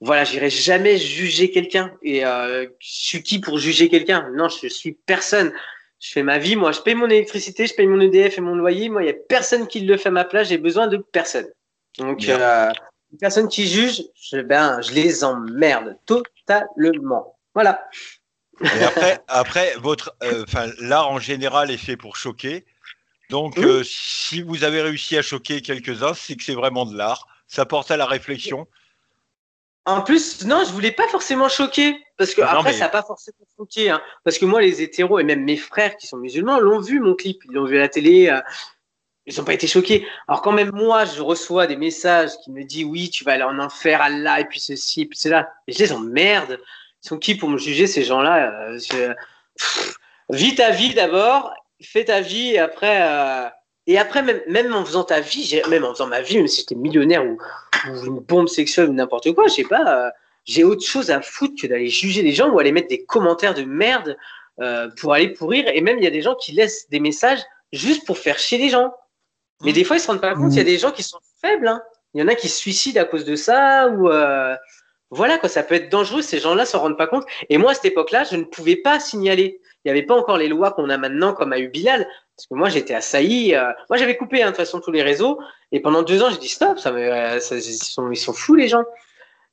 voilà, 0.00 0.24
j'irai 0.24 0.50
jamais 0.50 0.98
juger 0.98 1.50
quelqu'un. 1.50 1.92
Et 2.02 2.24
euh, 2.24 2.66
je 2.78 2.88
suis 2.88 3.22
qui 3.22 3.38
pour 3.38 3.58
juger 3.58 3.88
quelqu'un? 3.88 4.30
Non, 4.34 4.48
je 4.48 4.68
suis 4.68 4.92
personne. 4.92 5.52
Je 5.98 6.12
fais 6.12 6.22
ma 6.22 6.38
vie, 6.38 6.56
moi, 6.56 6.72
je 6.72 6.80
paye 6.80 6.94
mon 6.94 7.06
électricité, 7.06 7.66
je 7.66 7.74
paye 7.74 7.86
mon 7.86 8.00
EDF 8.00 8.36
et 8.36 8.40
mon 8.42 8.54
loyer. 8.54 8.90
Moi, 8.90 9.02
il 9.02 9.06
y 9.06 9.10
a 9.10 9.14
personne 9.28 9.66
qui 9.66 9.80
le 9.80 9.96
fait 9.96 10.10
à 10.10 10.12
ma 10.12 10.24
place. 10.24 10.48
J'ai 10.48 10.58
besoin 10.58 10.88
de 10.88 10.98
personne. 10.98 11.46
Donc, 11.98 12.28
euh, 12.28 12.70
les 13.12 13.18
personnes 13.18 13.48
qui 13.48 13.66
jugent, 13.66 14.02
je, 14.14 14.38
ben, 14.38 14.80
je 14.82 14.92
les 14.92 15.24
emmerde 15.24 15.96
totalement. 16.06 17.38
Voilà. 17.54 17.88
Et 18.62 18.84
après, 18.84 19.18
après 19.28 19.74
votre, 19.76 20.16
euh, 20.22 20.44
l'art 20.80 21.10
en 21.10 21.18
général 21.18 21.70
est 21.70 21.76
fait 21.76 21.96
pour 21.96 22.16
choquer. 22.16 22.64
Donc, 23.30 23.58
euh, 23.58 23.82
si 23.84 24.42
vous 24.42 24.64
avez 24.64 24.80
réussi 24.82 25.16
à 25.16 25.22
choquer 25.22 25.60
quelques-uns, 25.60 26.14
c'est 26.14 26.36
que 26.36 26.44
c'est 26.44 26.54
vraiment 26.54 26.86
de 26.86 26.96
l'art. 26.96 27.26
Ça 27.48 27.66
porte 27.66 27.90
à 27.90 27.96
la 27.96 28.06
réflexion. 28.06 28.66
En 29.84 30.02
plus, 30.02 30.44
non, 30.44 30.64
je 30.66 30.72
voulais 30.72 30.90
pas 30.90 31.06
forcément 31.08 31.48
choquer, 31.48 31.96
parce 32.16 32.34
que 32.34 32.42
après, 32.42 32.72
ça 32.72 32.86
n'a 32.86 32.88
pas 32.88 33.04
forcément 33.04 33.46
choqué, 33.56 33.88
hein. 33.88 34.02
parce 34.24 34.36
que 34.36 34.44
moi, 34.44 34.60
les 34.60 34.82
hétéros 34.82 35.20
et 35.20 35.24
même 35.24 35.44
mes 35.44 35.56
frères 35.56 35.96
qui 35.96 36.08
sont 36.08 36.16
musulmans 36.16 36.58
l'ont 36.58 36.80
vu 36.80 36.98
mon 36.98 37.14
clip, 37.14 37.40
ils 37.44 37.52
l'ont 37.52 37.66
vu 37.66 37.76
à 37.76 37.82
la 37.82 37.88
télé. 37.88 38.28
Euh, 38.28 38.40
ils 39.26 39.36
n'ont 39.36 39.44
pas 39.44 39.54
été 39.54 39.66
choqués. 39.66 40.06
Alors 40.28 40.40
quand 40.40 40.52
même 40.52 40.70
moi, 40.72 41.04
je 41.04 41.20
reçois 41.20 41.66
des 41.66 41.76
messages 41.76 42.30
qui 42.44 42.50
me 42.52 42.62
disent 42.62 42.84
oui, 42.84 43.10
tu 43.10 43.24
vas 43.24 43.32
aller 43.32 43.42
en 43.42 43.58
enfer, 43.58 44.00
Allah, 44.00 44.40
et 44.40 44.44
puis 44.44 44.60
ceci, 44.60 45.02
et 45.02 45.06
puis 45.06 45.18
cela. 45.18 45.50
Et 45.66 45.72
je 45.72 45.78
les 45.80 45.92
emmerde. 45.92 46.60
Ils 47.04 47.08
sont 47.08 47.18
qui 47.18 47.34
pour 47.34 47.48
me 47.48 47.58
juger 47.58 47.86
ces 47.86 48.04
gens-là 48.04 48.70
euh, 48.94 49.14
Vis 50.30 50.54
ta 50.54 50.70
vie 50.70 50.94
d'abord, 50.94 51.52
fais 51.80 52.04
ta 52.04 52.20
vie, 52.20 52.52
et 52.52 52.58
après, 52.58 53.02
euh, 53.02 53.48
et 53.86 53.98
après 53.98 54.22
même, 54.22 54.40
même 54.48 54.74
en 54.74 54.84
faisant 54.84 55.04
ta 55.04 55.20
vie, 55.20 55.60
même 55.68 55.84
en 55.84 55.92
faisant 55.92 56.06
ma 56.06 56.20
vie, 56.20 56.36
même 56.36 56.48
si 56.48 56.60
j'étais 56.60 56.74
millionnaire 56.74 57.24
ou, 57.24 57.38
une 58.04 58.18
bombe 58.20 58.48
sexuelle 58.48 58.88
ou 58.88 58.92
n'importe 58.92 59.32
quoi, 59.32 59.46
je 59.46 59.54
sais 59.54 59.64
pas, 59.64 60.06
euh, 60.06 60.10
j'ai 60.44 60.64
autre 60.64 60.84
chose 60.84 61.10
à 61.10 61.20
foutre 61.20 61.60
que 61.60 61.66
d'aller 61.66 61.88
juger 61.88 62.22
les 62.22 62.32
gens 62.32 62.48
ou 62.48 62.58
aller 62.58 62.72
mettre 62.72 62.88
des 62.88 63.04
commentaires 63.04 63.54
de 63.54 63.62
merde 63.62 64.16
pour 64.98 65.12
aller 65.12 65.28
pourrir. 65.28 65.68
Et 65.68 65.82
même 65.82 65.98
il 65.98 66.04
y 66.04 66.06
a 66.06 66.10
des 66.10 66.22
gens 66.22 66.34
qui 66.34 66.52
laissent 66.52 66.88
des 66.88 67.00
messages 67.00 67.40
juste 67.72 68.06
pour 68.06 68.16
faire 68.16 68.38
chier 68.38 68.56
les 68.58 68.70
gens. 68.70 68.92
Mais 69.64 69.72
des 69.72 69.84
fois, 69.84 69.96
ils 69.96 70.00
se 70.00 70.06
rendent 70.08 70.20
pas 70.20 70.34
compte. 70.34 70.52
Il 70.52 70.58
y 70.58 70.60
a 70.60 70.64
des 70.64 70.78
gens 70.78 70.90
qui 70.90 71.02
sont 71.02 71.18
faibles. 71.40 71.66
Hein. 71.68 71.82
Il 72.14 72.20
y 72.20 72.24
en 72.24 72.28
a 72.28 72.34
qui 72.34 72.48
se 72.48 72.58
suicident 72.58 73.00
à 73.00 73.04
cause 73.04 73.24
de 73.24 73.36
ça. 73.36 73.88
Ou 73.88 74.08
euh... 74.10 74.54
voilà, 75.10 75.38
quoi, 75.38 75.48
ça 75.48 75.62
peut 75.62 75.74
être 75.74 75.88
dangereux. 75.90 76.22
Ces 76.22 76.38
gens-là 76.38 76.66
se 76.66 76.76
rendent 76.76 76.98
pas 76.98 77.06
compte. 77.06 77.24
Et 77.48 77.58
moi, 77.58 77.70
à 77.70 77.74
cette 77.74 77.86
époque-là, 77.86 78.24
je 78.24 78.36
ne 78.36 78.44
pouvais 78.44 78.76
pas 78.76 79.00
signaler. 79.00 79.60
Il 79.84 79.88
n'y 79.88 79.90
avait 79.98 80.06
pas 80.06 80.14
encore 80.14 80.36
les 80.36 80.48
lois 80.48 80.72
qu'on 80.72 80.90
a 80.90 80.98
maintenant, 80.98 81.32
comme 81.32 81.52
a 81.52 81.58
eu 81.58 81.68
Bilal. 81.68 82.06
Parce 82.36 82.46
que 82.48 82.54
moi, 82.54 82.68
j'étais 82.68 82.94
assailli. 82.94 83.54
euh, 83.54 83.72
moi, 83.88 83.96
j'avais 83.96 84.16
coupé 84.16 84.42
hein, 84.42 84.46
de 84.46 84.50
toute 84.50 84.58
façon 84.58 84.80
tous 84.80 84.90
les 84.92 85.02
réseaux. 85.02 85.38
Et 85.72 85.80
pendant 85.80 86.02
deux 86.02 86.22
ans, 86.22 86.28
j'ai 86.30 86.38
dit 86.38 86.48
stop, 86.48 86.78
ça, 86.78 86.92
me- 86.92 86.98
euh, 87.00 87.40
ça- 87.40 87.56
ils, 87.56 87.62
sont, 87.62 88.10
ils 88.10 88.16
sont 88.16 88.34
fous, 88.34 88.56
les 88.56 88.68
gens. 88.68 88.84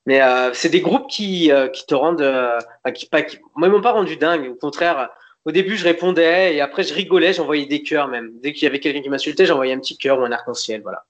Mais 0.06 0.20
euh, 0.20 0.52
c'est 0.52 0.68
des 0.68 0.82
groupes 0.82 1.08
qui, 1.08 1.50
euh, 1.50 1.68
qui 1.68 1.86
te 1.86 1.94
rendent. 1.94 2.20
euh, 2.20 2.60
qui, 2.94 3.06
pas, 3.06 3.22
qui, 3.22 3.38
moi, 3.54 3.68
ils 3.68 3.70
m'ont 3.70 3.80
pas 3.80 3.92
rendu 3.92 4.16
dingue. 4.16 4.50
Au 4.50 4.54
contraire, 4.54 5.08
au 5.44 5.52
début, 5.52 5.76
je 5.76 5.84
répondais 5.84 6.54
et 6.54 6.60
après, 6.60 6.82
je 6.82 6.94
rigolais, 6.94 7.32
j'envoyais 7.32 7.66
des 7.66 7.82
cœurs 7.82 8.08
même. 8.08 8.32
Dès 8.40 8.52
qu'il 8.52 8.64
y 8.64 8.66
avait 8.66 8.80
quelqu'un 8.80 9.02
qui 9.02 9.10
m'insultait, 9.10 9.46
j'envoyais 9.46 9.74
un 9.74 9.80
petit 9.80 9.98
cœur 9.98 10.18
ou 10.18 10.22
un 10.22 10.32
arc-en-ciel. 10.32 10.82
Voilà. 10.82 11.04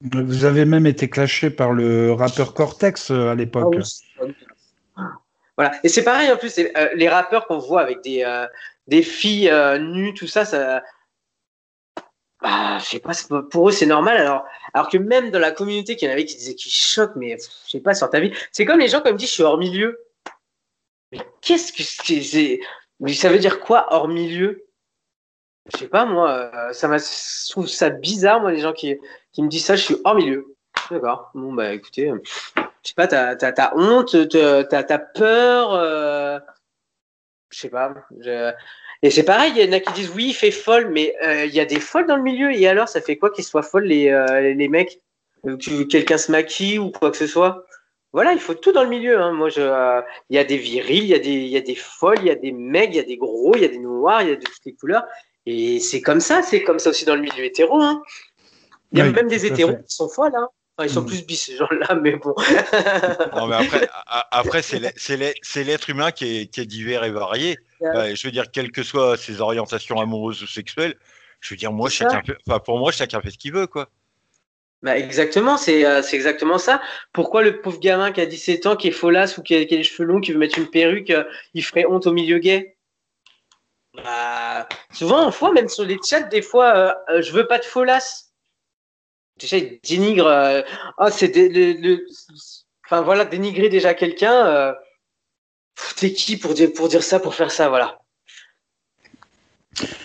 Vous 0.00 0.44
avez 0.44 0.64
même 0.64 0.86
été 0.86 1.08
clashé 1.08 1.50
par 1.50 1.72
le 1.72 2.12
rappeur 2.12 2.54
Cortex 2.54 3.10
euh, 3.10 3.30
à 3.30 3.34
l'époque. 3.34 3.76
Ah 4.18 4.24
oui. 4.24 4.32
Voilà. 5.56 5.72
Et 5.84 5.88
c'est 5.88 6.02
pareil 6.02 6.30
en 6.32 6.36
plus, 6.36 6.58
euh, 6.58 6.88
les 6.94 7.08
rappeurs 7.08 7.46
qu'on 7.46 7.58
voit 7.58 7.80
avec 7.80 8.02
des, 8.02 8.24
euh, 8.24 8.46
des 8.86 9.02
filles 9.02 9.48
euh, 9.50 9.78
nues, 9.78 10.12
tout 10.14 10.26
ça, 10.26 10.44
ça. 10.44 10.82
Bah, 12.42 12.78
je 12.80 12.84
sais 12.84 12.98
pas, 12.98 13.12
pour 13.50 13.68
eux 13.68 13.72
c'est 13.72 13.86
normal. 13.86 14.18
Alors, 14.18 14.44
alors 14.74 14.88
que 14.88 14.98
même 14.98 15.30
dans 15.30 15.38
la 15.38 15.52
communauté, 15.52 15.96
qu'il 15.96 16.08
y 16.08 16.10
en 16.10 16.12
avait 16.12 16.26
qui 16.26 16.36
disaient 16.36 16.54
qu'ils 16.54 16.72
choquent, 16.72 17.16
mais 17.16 17.38
je 17.38 17.70
sais 17.70 17.80
pas, 17.80 17.94
sur 17.94 18.10
ta 18.10 18.20
vie. 18.20 18.32
C'est 18.52 18.64
comme 18.66 18.80
les 18.80 18.88
gens 18.88 19.00
qui 19.00 19.12
me 19.12 19.16
disent 19.16 19.28
je 19.28 19.34
suis 19.34 19.42
hors 19.42 19.56
milieu. 19.56 19.98
Mais 21.12 21.20
qu'est-ce 21.40 21.72
que 21.72 21.82
c'est- 21.82 22.60
mais 23.00 23.12
ça 23.14 23.28
veut 23.28 23.38
dire 23.38 23.60
quoi 23.60 23.92
hors 23.92 24.08
milieu? 24.08 24.66
Je 25.72 25.78
sais 25.78 25.88
pas, 25.88 26.04
moi, 26.04 26.50
euh, 26.54 26.72
ça 26.72 26.88
m'a, 26.88 26.98
trouve 27.48 27.68
ça 27.68 27.90
bizarre, 27.90 28.40
moi, 28.40 28.52
les 28.52 28.60
gens 28.60 28.72
qui, 28.72 28.96
qui 29.32 29.42
me 29.42 29.48
disent 29.48 29.64
ça, 29.64 29.76
je 29.76 29.82
suis 29.82 29.96
hors 30.04 30.14
milieu. 30.14 30.54
D'accord. 30.90 31.30
Bon, 31.34 31.52
bah 31.52 31.72
écoutez, 31.72 32.10
euh, 32.10 32.18
je 32.56 32.88
sais 32.88 32.94
pas, 32.94 33.06
t'as, 33.06 33.36
t'as, 33.36 33.74
honte, 33.74 34.28
t'as, 34.28 34.82
t'as, 34.82 34.98
peur, 34.98 35.72
euh, 35.72 36.38
je 37.50 37.58
sais 37.60 37.70
pas. 37.70 37.94
Et 39.02 39.10
c'est 39.10 39.22
pareil, 39.22 39.52
il 39.56 39.64
y 39.64 39.68
en 39.68 39.72
a 39.72 39.80
qui 39.80 39.92
disent 39.92 40.10
oui, 40.14 40.28
il 40.28 40.34
fait 40.34 40.50
folle, 40.50 40.88
mais 40.90 41.14
euh, 41.22 41.46
il 41.46 41.54
y 41.54 41.60
a 41.60 41.64
des 41.64 41.80
folles 41.80 42.06
dans 42.06 42.16
le 42.16 42.22
milieu, 42.22 42.52
et 42.52 42.66
alors 42.66 42.88
ça 42.88 43.00
fait 43.00 43.16
quoi 43.16 43.30
qu'ils 43.30 43.44
soient 43.44 43.62
folles, 43.62 43.84
les, 43.84 44.08
euh, 44.08 44.52
les 44.54 44.68
mecs? 44.68 45.00
Euh, 45.46 45.56
que 45.56 45.82
Quelqu'un 45.84 46.18
se 46.18 46.30
maquille 46.30 46.78
ou 46.78 46.90
quoi 46.90 47.10
que 47.10 47.16
ce 47.16 47.26
soit? 47.26 47.66
Voilà, 48.14 48.32
il 48.32 48.38
faut 48.40 48.54
tout 48.54 48.72
dans 48.72 48.84
le 48.84 48.88
milieu. 48.88 49.20
Hein. 49.20 49.32
Moi, 49.32 49.48
je, 49.50 49.60
euh, 49.60 50.00
il 50.30 50.36
y 50.36 50.38
a 50.38 50.44
des 50.44 50.56
virils, 50.56 51.02
il 51.02 51.08
y 51.08 51.14
a 51.14 51.18
des, 51.18 51.34
y 51.34 51.56
a 51.56 51.60
des 51.60 51.74
folles, 51.74 52.18
il 52.20 52.26
y 52.26 52.30
a 52.30 52.34
des 52.36 52.52
mecs, 52.52 52.90
il 52.90 52.96
y 52.96 53.00
a 53.00 53.02
des 53.02 53.16
gros, 53.18 53.52
il 53.56 53.62
y 53.62 53.64
a 53.66 53.68
des 53.68 53.78
noirs, 53.80 54.22
il 54.22 54.28
y 54.28 54.32
a 54.32 54.36
de 54.36 54.40
toutes 54.40 54.64
les 54.64 54.72
couleurs. 54.74 55.02
Et 55.46 55.80
c'est 55.80 56.00
comme 56.00 56.20
ça, 56.20 56.40
c'est 56.42 56.62
comme 56.62 56.78
ça 56.78 56.90
aussi 56.90 57.04
dans 57.04 57.16
le 57.16 57.20
milieu 57.22 57.44
hétéro. 57.44 57.82
Hein. 57.82 58.02
Il 58.92 58.98
y 58.98 59.02
a 59.02 59.06
Oui, 59.06 59.12
même 59.12 59.26
des 59.28 59.44
hétéros 59.44 59.72
fait. 59.72 59.84
qui 59.84 59.94
sont 59.96 60.08
folles. 60.08 60.32
Hein. 60.36 60.48
Enfin, 60.78 60.88
ils 60.88 60.92
sont 60.92 61.02
Mm. 61.02 61.06
plus 61.06 61.26
bis, 61.26 61.36
ces 61.42 61.56
gens-là, 61.56 61.94
mais 62.02 62.12
bon. 62.16 62.34
Non, 63.36 63.46
mais 63.48 63.56
après, 63.56 63.88
après 64.30 64.62
c'est 64.62 64.78
l'être- 65.64 65.90
humain 65.90 66.10
qui 66.12 66.38
est, 66.42 66.46
qui 66.46 66.60
est 66.60 66.66
divers 66.66 67.04
et 67.04 67.10
varié. 67.10 67.58
Ouais. 67.80 67.88
Euh, 67.96 68.14
je 68.14 68.26
veux 68.26 68.32
dire, 68.32 68.50
quelles 68.52 68.70
que 68.72 68.82
soient 68.82 69.16
ses 69.16 69.40
orientations 69.40 70.00
amoureuses 70.00 70.42
ou 70.42 70.46
sexuelles, 70.46 70.94
je 71.40 71.50
veux 71.52 71.56
dire, 71.58 71.72
moi, 71.72 71.90
chacun 71.90 72.22
fait, 72.22 72.36
enfin, 72.48 72.58
pour 72.60 72.78
moi, 72.78 72.90
chacun 72.92 73.20
fait 73.20 73.30
ce 73.30 73.38
qu'il 73.38 73.52
veut, 73.52 73.66
quoi. 73.66 73.88
Bah 74.84 74.96
exactement, 74.98 75.56
c'est 75.56 75.84
euh, 75.84 76.00
c'est 76.02 76.14
exactement 76.14 76.58
ça. 76.58 76.80
Pourquoi 77.12 77.42
le 77.42 77.60
pauvre 77.60 77.80
gamin 77.80 78.12
qui 78.12 78.20
a 78.20 78.26
17 78.26 78.66
ans, 78.66 78.76
qui 78.76 78.86
est 78.88 78.90
folasse 78.92 79.36
ou 79.38 79.42
qui 79.42 79.56
a, 79.56 79.64
qui 79.64 79.76
les 79.76 79.82
cheveux 79.82 80.06
longs, 80.06 80.20
qui 80.20 80.30
veut 80.32 80.38
mettre 80.38 80.58
une 80.58 80.70
perruque, 80.70 81.10
euh, 81.10 81.24
il 81.54 81.64
ferait 81.64 81.86
honte 81.86 82.06
au 82.06 82.12
milieu 82.12 82.38
gay? 82.38 82.76
Bah, 83.94 84.68
Souvent, 84.92 85.26
on 85.26 85.30
voit 85.30 85.52
même 85.52 85.68
sur 85.68 85.84
les 85.84 85.98
chats, 86.04 86.22
des 86.22 86.42
fois, 86.42 86.76
euh, 86.76 86.94
euh, 87.18 87.22
je 87.22 87.32
veux 87.32 87.46
pas 87.48 87.58
de 87.58 87.64
folasse. 87.64 88.32
Déjà, 89.38 89.58
ils 89.58 89.80
dénigrent. 89.82 90.26
euh, 90.26 90.62
oh, 90.98 91.08
c'est 91.10 91.28
dé- 91.28 91.48
le, 91.48 91.72
le- 91.80 92.06
Enfin 92.86 93.00
voilà, 93.02 93.24
dénigrer 93.24 93.68
déjà 93.68 93.94
quelqu'un. 93.94 94.46
Euh... 94.46 94.72
T'es 95.96 96.12
qui 96.12 96.36
pour 96.36 96.52
dire, 96.52 96.72
pour 96.72 96.88
dire 96.88 97.04
ça, 97.04 97.20
pour 97.20 97.36
faire 97.36 97.52
ça, 97.52 97.68
voilà. 97.68 98.00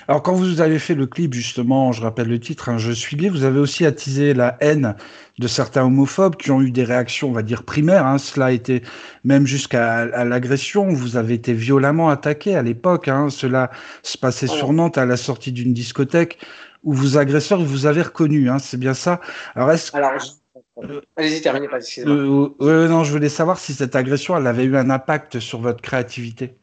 Alors 0.08 0.24
quand 0.24 0.34
vous 0.34 0.62
avez 0.62 0.80
fait 0.80 0.96
le 0.96 1.06
clip 1.06 1.34
justement, 1.34 1.92
je 1.92 2.02
rappelle 2.02 2.28
le 2.28 2.40
titre, 2.40 2.70
hein, 2.70 2.78
Je 2.78 2.92
suis 2.92 3.16
gay, 3.16 3.30
vous 3.30 3.44
avez 3.44 3.60
aussi 3.60 3.86
attisé 3.86 4.34
la 4.34 4.58
haine 4.62 4.96
de 5.38 5.48
certains 5.48 5.84
homophobes 5.84 6.36
qui 6.36 6.52
ont 6.52 6.62
eu 6.62 6.72
des 6.72 6.84
réactions, 6.84 7.30
on 7.30 7.32
va 7.34 7.44
dire 7.44 7.64
primaires. 7.64 8.06
Hein. 8.06 8.18
Cela 8.18 8.48
a 8.48 8.52
été 8.52 8.82
même 9.24 9.46
jusqu'à 9.46 10.00
à 10.00 10.26
l'agression. 10.26 10.90
Vous 10.90 11.18
avez 11.18 11.36
été 11.36 11.54
violemment 11.54 12.10
attaqué 12.10 12.56
à 12.56 12.62
l'époque. 12.64 13.08
Hein. 13.08 13.30
Cela 13.30 13.70
se 14.04 14.18
passait 14.18 14.48
sur 14.48 14.74
Nantes 14.74 14.98
à 14.98 15.06
la 15.06 15.18
sortie 15.18 15.52
d'une 15.52 15.74
discothèque 15.74 16.40
où 16.84 16.94
vos 16.94 17.18
agresseurs 17.18 17.62
vous 17.62 17.86
avez 17.86 18.02
reconnu. 18.02 18.50
Hein. 18.50 18.60
C'est 18.60 18.80
bien 18.80 18.94
ça. 18.94 19.22
Alors 19.56 19.72
est-ce 19.72 19.92
que 19.92 19.98
Alors, 19.98 20.14
je- 20.20 21.00
allez-y, 21.18 21.42
terminez 21.42 21.68
pas, 21.68 21.80
euh, 22.00 22.50
euh, 22.62 22.88
non, 22.88 23.04
je 23.04 23.12
voulais 23.12 23.30
savoir 23.30 23.60
si 23.60 23.74
cette 23.74 23.96
agression, 23.96 24.38
elle 24.38 24.48
avait 24.48 24.64
eu 24.64 24.78
un 24.78 24.90
impact 24.90 25.40
sur 25.40 25.60
votre 25.60 25.82
créativité. 25.82 26.56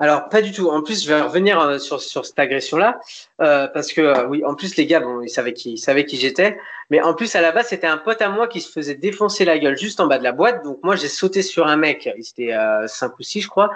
Alors, 0.00 0.28
pas 0.28 0.42
du 0.42 0.52
tout. 0.52 0.68
En 0.68 0.82
plus, 0.82 1.04
je 1.04 1.08
vais 1.08 1.20
revenir 1.20 1.60
euh, 1.60 1.78
sur, 1.78 2.00
sur 2.00 2.24
cette 2.24 2.38
agression-là, 2.38 3.00
euh, 3.40 3.66
parce 3.66 3.92
que, 3.92 4.00
euh, 4.00 4.26
oui, 4.26 4.44
en 4.44 4.54
plus, 4.54 4.76
les 4.76 4.86
gars, 4.86 5.00
bon, 5.00 5.22
ils 5.22 5.28
savaient 5.28 5.52
qui, 5.52 5.72
ils 5.72 5.78
savaient 5.78 6.04
qui 6.04 6.16
j'étais, 6.16 6.56
mais 6.90 7.00
en 7.02 7.14
plus, 7.14 7.34
à 7.34 7.40
la 7.40 7.52
base, 7.52 7.68
c'était 7.68 7.86
un 7.86 7.98
pote 7.98 8.22
à 8.22 8.28
moi 8.28 8.46
qui 8.46 8.60
se 8.60 8.70
faisait 8.70 8.94
défoncer 8.94 9.44
la 9.44 9.58
gueule 9.58 9.76
juste 9.76 9.98
en 10.00 10.06
bas 10.06 10.18
de 10.18 10.24
la 10.24 10.32
boîte. 10.32 10.62
Donc, 10.64 10.78
moi, 10.82 10.94
j'ai 10.94 11.08
sauté 11.08 11.42
sur 11.42 11.66
un 11.66 11.76
mec, 11.76 12.08
il 12.16 12.20
était 12.20 12.52
euh, 12.52 12.86
5 12.86 13.18
ou 13.18 13.22
6, 13.22 13.42
je 13.42 13.48
crois. 13.48 13.70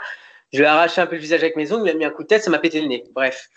Je 0.53 0.59
lui 0.59 0.65
ai 0.65 0.69
arraché 0.69 1.01
un 1.01 1.07
peu 1.07 1.17
le 1.17 1.21
visage 1.21 1.41
avec 1.41 1.57
mes 1.57 1.73
ongles, 1.73 1.89
il 1.89 1.93
m'a 1.93 1.99
mis 1.99 2.05
un 2.05 2.11
coup 2.11 2.23
de 2.23 2.29
tête, 2.29 2.45
ça 2.45 2.51
m'a 2.51 2.59
pété 2.59 2.81
le 2.81 2.87
nez. 2.87 3.05
Bref. 3.15 3.49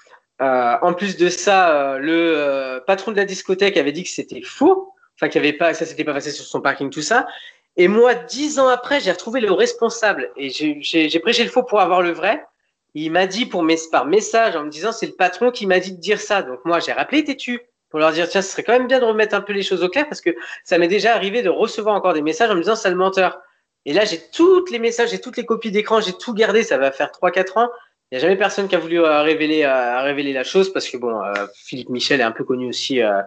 Euh, 0.42 0.76
en 0.82 0.94
plus 0.94 1.18
de 1.18 1.30
ça, 1.30 1.94
euh, 1.94 2.00
le 2.00 2.84
patron 2.86 3.12
de 3.12 3.18
la 3.18 3.26
discothèque 3.26 3.78
avait 3.78 3.92
dit 3.92 4.04
que 4.04 4.10
c'était 4.10 4.42
faux, 4.42 4.94
enfin, 5.16 5.30
qu'il 5.30 5.40
avait 5.40 5.54
pas, 5.54 5.74
ça 5.74 5.86
s'était 5.86 6.04
pas 6.04 6.14
passé 6.14 6.32
sur 6.32 6.46
son 6.46 6.62
parking, 6.62 6.90
tout 6.90 7.02
ça. 7.02 7.28
Et 7.78 7.88
moi, 7.88 8.16
dix 8.16 8.60
ans 8.60 8.68
après, 8.68 9.00
j'ai 9.00 9.12
retrouvé 9.12 9.40
le 9.40 9.52
responsable 9.52 10.32
et 10.36 10.50
j'ai 10.50 11.20
prêché 11.20 11.44
le 11.44 11.50
faux 11.50 11.64
pour 11.64 11.80
avoir 11.80 12.02
le 12.02 12.12
vrai. 12.12 12.44
Il 12.96 13.12
m'a 13.12 13.28
dit 13.28 13.46
pour 13.46 13.62
mes, 13.62 13.76
par 13.92 14.06
message 14.06 14.56
en 14.56 14.64
me 14.64 14.70
disant 14.70 14.94
c'est 14.94 15.06
le 15.06 15.14
patron 15.14 15.52
qui 15.52 15.68
m'a 15.68 15.80
dit 15.80 15.92
de 15.92 16.00
dire 16.00 16.20
ça. 16.20 16.42
Donc 16.42 16.64
moi 16.64 16.80
j'ai 16.80 16.94
rappelé 16.94 17.26
Tétu 17.26 17.60
pour 17.90 18.00
leur 18.00 18.14
dire 18.14 18.28
tiens 18.30 18.42
ce 18.42 18.50
serait 18.50 18.64
quand 18.64 18.74
même 18.74 18.88
bien 18.88 19.00
de 19.00 19.06
remettre 19.06 19.36
un 19.36 19.42
peu 19.42 19.52
les 19.52 19.64
choses 19.64 19.84
au 19.84 19.90
clair 19.90 20.08
parce 20.08 20.22
que 20.22 20.30
ça 20.64 20.78
m'est 20.78 20.88
déjà 20.88 21.14
arrivé 21.14 21.42
de 21.42 21.50
recevoir 21.50 21.94
encore 21.94 22.14
des 22.14 22.22
messages 22.22 22.50
en 22.50 22.56
me 22.56 22.62
disant 22.62 22.78
sale 22.78 22.96
menteur. 22.96 23.42
Et 23.86 23.94
là 23.94 24.06
j'ai 24.06 24.20
toutes 24.32 24.72
les 24.72 24.80
messages, 24.80 25.12
j'ai 25.12 25.20
toutes 25.20 25.36
les 25.36 25.46
copies 25.46 25.72
d'écran, 25.72 26.00
j'ai 26.00 26.14
tout 26.14 26.34
gardé, 26.34 26.64
ça 26.64 26.78
va 26.78 26.92
faire 26.92 27.12
3-4 27.12 27.60
ans. 27.60 27.70
Il 28.12 28.16
n'y 28.16 28.18
a 28.20 28.22
jamais 28.22 28.38
personne 28.38 28.70
qui 28.70 28.76
a 28.76 28.80
voulu 28.80 29.02
euh, 29.02 29.24
révéler, 29.24 29.64
euh, 29.64 30.02
révéler 30.02 30.32
la 30.32 30.46
chose 30.46 30.72
parce 30.72 30.88
que 30.88 30.96
bon, 30.96 31.22
euh, 31.22 31.48
Philippe 31.54 31.90
Michel 31.90 32.22
est 32.22 32.24
un 32.24 32.32
peu 32.32 32.46
connu 32.46 32.70
aussi 32.70 33.02
euh, 33.02 33.22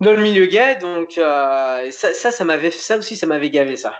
dans 0.00 0.12
le 0.12 0.22
milieu 0.22 0.46
gay, 0.46 0.76
donc 0.76 1.12
ça, 1.12 1.80
ça, 1.92 2.32
ça 2.32 2.44
m'avait, 2.44 2.72
ça 2.72 2.96
aussi, 2.96 3.16
ça 3.16 3.26
m'avait 3.26 3.50
gavé 3.50 3.76
ça. 3.76 3.94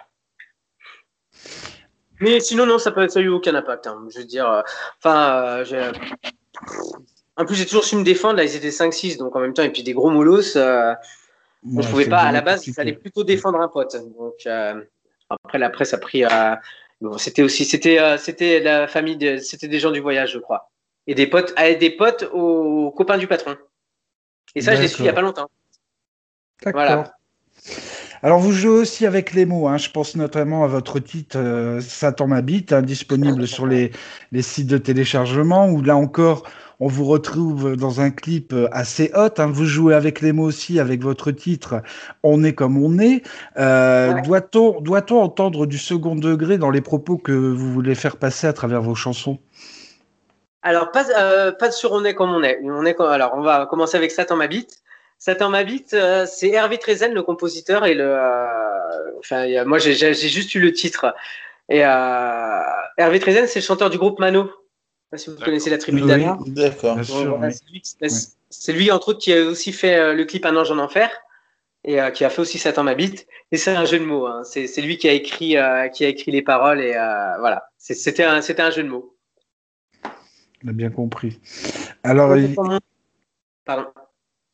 Mais 2.22 2.38
sinon, 2.40 2.66
non, 2.66 2.78
ça 2.78 2.92
n'a 2.92 3.20
eu 3.20 3.28
aucun 3.28 3.54
impact. 3.54 3.86
hein. 3.88 4.06
Je 4.08 4.18
veux 4.20 4.24
dire, 4.24 4.48
euh, 4.48 4.62
enfin, 4.98 5.34
euh, 5.44 5.64
j'ai- 5.64 5.90
en 7.36 7.44
plus, 7.44 7.56
j'ai 7.56 7.66
toujours 7.66 7.84
su 7.84 7.96
me 7.96 8.04
défendre. 8.04 8.36
Là, 8.36 8.44
ils 8.44 8.54
étaient 8.54 8.70
5-6, 8.70 9.16
donc 9.18 9.34
en 9.34 9.40
même 9.40 9.54
temps, 9.54 9.64
et 9.64 9.70
puis 9.70 9.82
des 9.82 9.92
gros 9.92 10.08
molosses. 10.10 10.54
euh, 10.56 10.92
on 11.64 11.80
Ouais, 11.80 11.90
pouvait 11.90 12.08
pas, 12.08 12.22
à 12.22 12.32
la 12.32 12.40
base, 12.40 12.66
il 12.66 12.74
fallait 12.74 12.92
plutôt 12.92 13.24
défendre 13.24 13.60
un 13.60 13.68
pote. 13.68 13.96
Donc, 14.16 14.34
euh, 14.46 14.82
après, 15.30 15.58
la 15.58 15.68
presse 15.70 15.94
a 15.94 15.98
pris. 15.98 16.24
euh, 16.24 16.54
bon, 17.00 17.18
c'était 17.18 17.42
aussi, 17.42 17.64
c'était, 17.64 17.98
euh, 17.98 18.18
c'était 18.18 18.60
la 18.60 18.86
famille, 18.86 19.16
de- 19.16 19.38
c'était 19.38 19.68
des 19.68 19.80
gens 19.80 19.90
du 19.90 20.00
voyage, 20.00 20.32
je 20.32 20.38
crois. 20.38 20.70
Et 21.08 21.14
des 21.16 21.26
potes, 21.26 21.52
ah, 21.56 21.72
des 21.74 21.90
potes 21.90 22.28
aux 22.32 22.92
copains 22.92 23.18
du 23.18 23.26
patron. 23.26 23.56
Et 24.54 24.60
ça, 24.60 24.76
je 24.76 24.82
l'ai 24.82 24.88
su 24.88 24.98
il 25.00 25.02
n'y 25.02 25.08
a 25.08 25.12
pas 25.12 25.22
longtemps. 25.22 25.48
D'accord. 26.62 26.82
Voilà. 26.84 27.12
Alors, 28.24 28.38
vous 28.38 28.52
jouez 28.52 28.70
aussi 28.70 29.04
avec 29.04 29.32
les 29.32 29.44
mots. 29.46 29.66
Hein. 29.66 29.78
Je 29.78 29.90
pense 29.90 30.14
notamment 30.14 30.62
à 30.62 30.68
votre 30.68 31.00
titre 31.00 31.36
euh, 31.38 31.80
Satan 31.80 32.28
m'habite, 32.28 32.72
hein, 32.72 32.80
disponible 32.82 33.48
sur 33.48 33.66
les, 33.66 33.90
les 34.30 34.42
sites 34.42 34.68
de 34.68 34.78
téléchargement, 34.78 35.68
où 35.68 35.82
là 35.82 35.96
encore, 35.96 36.44
on 36.78 36.86
vous 36.86 37.04
retrouve 37.04 37.76
dans 37.76 38.00
un 38.00 38.10
clip 38.10 38.52
euh, 38.52 38.68
assez 38.70 39.10
hot. 39.14 39.28
hein. 39.38 39.46
Vous 39.48 39.64
jouez 39.64 39.94
avec 39.94 40.20
les 40.20 40.32
mots 40.32 40.44
aussi, 40.44 40.78
avec 40.78 41.02
votre 41.02 41.32
titre 41.32 41.82
On 42.22 42.44
est 42.44 42.52
comme 42.54 42.80
on 42.82 42.98
est. 43.00 43.22
Euh, 43.58 44.12
Ouais. 44.14 44.22
Doit-on 44.22 44.80
doit 44.80 45.12
entendre 45.12 45.66
du 45.66 45.78
second 45.78 46.14
degré 46.14 46.58
dans 46.58 46.70
les 46.70 46.80
propos 46.80 47.18
que 47.18 47.32
vous 47.32 47.72
voulez 47.72 47.96
faire 47.96 48.16
passer 48.16 48.46
à 48.46 48.52
travers 48.52 48.82
vos 48.82 48.94
chansons? 48.94 49.38
Alors, 50.62 50.92
pas, 50.92 51.06
euh, 51.18 51.50
pas 51.50 51.68
de 51.68 51.72
sur 51.72 51.90
on 51.90 52.04
est 52.04 52.14
comme 52.14 52.30
on 52.30 52.42
est. 52.44 52.60
On 52.62 52.84
est 52.84 52.94
comme- 52.94 53.10
alors, 53.10 53.32
on 53.36 53.42
va 53.42 53.66
commencer 53.66 53.96
avec 53.96 54.12
Satan 54.12 54.36
m'habite. 54.36 54.81
Satan 55.24 55.50
m'habite, 55.50 55.94
euh, 55.94 56.26
c'est 56.26 56.48
Hervé 56.48 56.78
Trezen, 56.78 57.14
le 57.14 57.22
compositeur, 57.22 57.86
et 57.86 57.94
le. 57.94 58.02
euh, 58.04 59.18
enfin, 59.20 59.46
moi, 59.64 59.78
j'ai 59.78 59.94
juste 60.14 60.52
eu 60.56 60.58
le 60.58 60.72
titre. 60.72 61.14
Et 61.68 61.86
euh, 61.86 62.60
Hervé 62.96 63.20
Trezen, 63.20 63.46
c'est 63.46 63.60
le 63.60 63.64
chanteur 63.64 63.88
du 63.88 63.98
groupe 63.98 64.18
Mano. 64.18 64.46
Je 64.46 64.48
sais 64.48 64.56
pas 65.12 65.18
si 65.18 65.26
vous 65.26 65.32
D'accord. 65.36 65.44
connaissez 65.46 65.70
la 65.70 65.78
tribu 65.78 66.02
Oui. 66.02 66.08
d'Anna. 66.08 66.38
D'accord. 66.48 66.96
Bien 66.96 67.04
Bon, 67.04 67.20
sûr, 67.20 67.36
voilà, 67.36 67.46
oui. 67.46 67.52
c'est 67.54 67.70
lui, 67.70 67.80
qui- 67.82 68.26
c'est 68.50 68.72
lui, 68.72 68.90
entre 68.90 69.10
autres, 69.10 69.20
qui 69.20 69.32
a 69.32 69.44
aussi 69.44 69.72
fait 69.72 69.94
euh, 69.94 70.12
le 70.12 70.24
clip 70.24 70.44
Un 70.44 70.56
ange 70.56 70.72
en 70.72 70.78
enfer 70.78 71.08
et 71.84 72.02
euh, 72.02 72.10
qui 72.10 72.24
a 72.24 72.28
fait 72.28 72.42
aussi 72.42 72.58
Satan 72.58 72.82
m'habite. 72.82 73.28
Et 73.52 73.58
c'est 73.58 73.70
un 73.76 73.84
jeu 73.84 74.00
de 74.00 74.04
mots. 74.04 74.26
hein. 74.26 74.42
C'est 74.42 74.66
c'est 74.66 74.82
lui 74.82 74.98
qui 74.98 75.08
a 75.08 75.12
écrit, 75.12 75.56
euh, 75.56 75.86
qui 75.86 76.04
a 76.04 76.08
écrit 76.08 76.32
les 76.32 76.42
paroles 76.42 76.80
et 76.80 76.96
euh, 76.96 77.38
voilà. 77.38 77.68
C'est- 77.78 77.94
C'était 77.94 78.24
un, 78.24 78.40
c'était 78.42 78.62
un 78.62 78.72
jeu 78.72 78.82
de 78.82 78.88
mots. 78.88 79.14
On 80.64 80.68
a 80.68 80.72
bien 80.72 80.90
compris. 80.90 81.38
Alors, 82.02 82.36
il, 82.36 82.56
Pardon. 83.64 83.86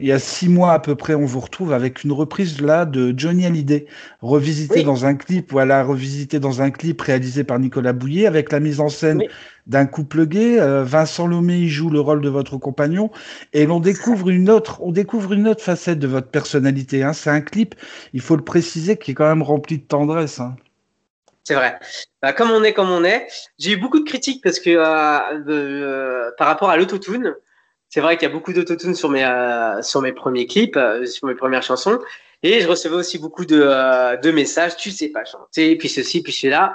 Il 0.00 0.07
y 0.07 0.12
a 0.12 0.21
six 0.21 0.49
mois 0.49 0.73
à 0.73 0.78
peu 0.78 0.95
près, 0.95 1.14
on 1.14 1.25
vous 1.25 1.40
retrouve 1.40 1.73
avec 1.73 2.05
une 2.05 2.12
reprise 2.12 2.61
là 2.61 2.85
de 2.85 3.12
Johnny 3.17 3.47
Hallyday, 3.47 3.87
revisité 4.21 4.76
Oui. 4.76 4.85
dans 4.85 5.05
un 5.05 5.17
clip, 5.17 5.50
voilà, 5.50 5.83
revisité 5.83 6.38
dans 6.38 6.62
un 6.62 6.71
clip 6.71 7.00
réalisé 7.00 7.43
par 7.43 7.59
Nicolas 7.59 7.93
Bouillet 7.93 8.26
avec 8.26 8.52
la 8.52 8.61
mise 8.61 8.78
en 8.78 8.90
scène 8.90 9.19
Oui. 9.19 9.28
d'un 9.67 9.87
couple 9.87 10.26
gay. 10.26 10.61
Euh, 10.61 10.85
Vincent 10.85 11.26
Lomé 11.26 11.59
y 11.59 11.69
joue 11.69 11.90
le 11.90 11.99
rôle 11.99 12.21
de 12.21 12.28
votre 12.28 12.59
compagnon 12.59 13.11
et 13.52 13.67
l'on 13.67 13.81
découvre 13.81 14.28
une 14.28 14.50
autre, 14.50 14.81
on 14.83 14.93
découvre 14.93 15.33
une 15.33 15.49
autre 15.49 15.64
facette 15.64 15.99
de 15.99 16.07
votre 16.07 16.28
personnalité. 16.28 17.02
Hein. 17.02 17.12
C'est 17.12 17.31
un 17.31 17.40
clip, 17.40 17.75
il 18.12 18.21
faut 18.21 18.37
le 18.37 18.45
préciser, 18.45 18.99
qui 18.99 19.11
est 19.11 19.14
quand 19.14 19.28
même 19.28 19.43
rempli 19.43 19.78
de 19.78 19.85
tendresse. 19.85 20.38
Hein. 20.38 20.55
C'est 21.43 21.55
vrai. 21.55 21.76
Bah, 22.23 22.33
comme 22.33 22.52
on 22.52 22.62
est, 22.62 22.73
comme 22.73 22.90
on 22.90 23.02
est. 23.02 23.26
J'ai 23.59 23.73
eu 23.73 23.76
beaucoup 23.78 23.99
de 23.99 24.05
critiques 24.05 24.45
parce 24.45 24.61
que 24.61 24.71
euh, 24.71 25.49
euh, 25.49 26.31
par 26.38 26.47
rapport 26.47 26.71
à 26.71 26.76
l'autotune, 26.76 27.35
c'est 27.88 28.00
vrai 28.00 28.16
qu'il 28.16 28.28
y 28.28 28.30
a 28.30 28.35
beaucoup 28.35 28.52
d'autotune 28.52 28.95
sur 28.95 29.09
mes 29.09 29.26
sur 29.83 30.02
mes 30.02 30.12
premiers 30.12 30.47
clips, 30.47 30.78
sur 31.07 31.26
mes 31.26 31.35
premières 31.35 31.62
chansons. 31.62 31.99
Et 32.42 32.61
je 32.61 32.68
recevais 32.68 32.95
aussi 32.95 33.18
beaucoup 33.18 33.45
de, 33.45 34.21
de 34.21 34.30
messages, 34.30 34.76
tu 34.76 34.90
sais 34.90 35.09
pas 35.09 35.25
chanter, 35.25 35.76
puis 35.76 35.88
ceci, 35.88 36.23
puis 36.23 36.33
cela. 36.33 36.75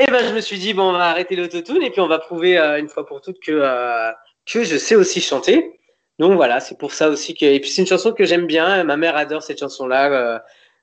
Et 0.00 0.06
ben, 0.06 0.26
je 0.26 0.32
me 0.34 0.40
suis 0.40 0.58
dit, 0.58 0.72
bon, 0.72 0.84
on 0.84 0.92
va 0.92 1.10
arrêter 1.10 1.36
l'autotune 1.36 1.82
et 1.82 1.90
puis 1.90 2.00
on 2.00 2.08
va 2.08 2.18
prouver 2.18 2.56
euh, 2.58 2.78
une 2.78 2.88
fois 2.88 3.04
pour 3.04 3.20
toutes 3.20 3.38
que, 3.38 3.52
euh, 3.52 4.10
que 4.50 4.64
je 4.64 4.78
sais 4.78 4.94
aussi 4.94 5.20
chanter. 5.20 5.78
Donc 6.18 6.36
voilà, 6.36 6.58
c'est 6.60 6.78
pour 6.78 6.92
ça 6.94 7.10
aussi 7.10 7.34
que. 7.34 7.44
Et 7.44 7.60
puis 7.60 7.68
c'est 7.70 7.82
une 7.82 7.88
chanson 7.88 8.12
que 8.12 8.24
j'aime 8.24 8.46
bien. 8.46 8.82
Ma 8.84 8.96
mère 8.96 9.14
adore 9.16 9.42
cette 9.42 9.58
chanson-là. 9.60 10.10
Euh, 10.10 10.38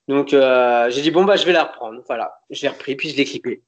donc 0.07 0.29
j'ai 0.29 1.01
dit, 1.01 1.11
bon, 1.11 1.25
bah, 1.25 1.35
je 1.35 1.45
vais 1.45 1.53
la 1.53 1.63
reprendre. 1.63 2.01
Voilà, 2.07 2.39
je 2.51 2.61
l'ai 2.61 2.69
repris, 2.69 2.95
puis 2.95 3.09
je 3.09 3.17
l'ai 3.17 3.25
clippé. 3.25 3.63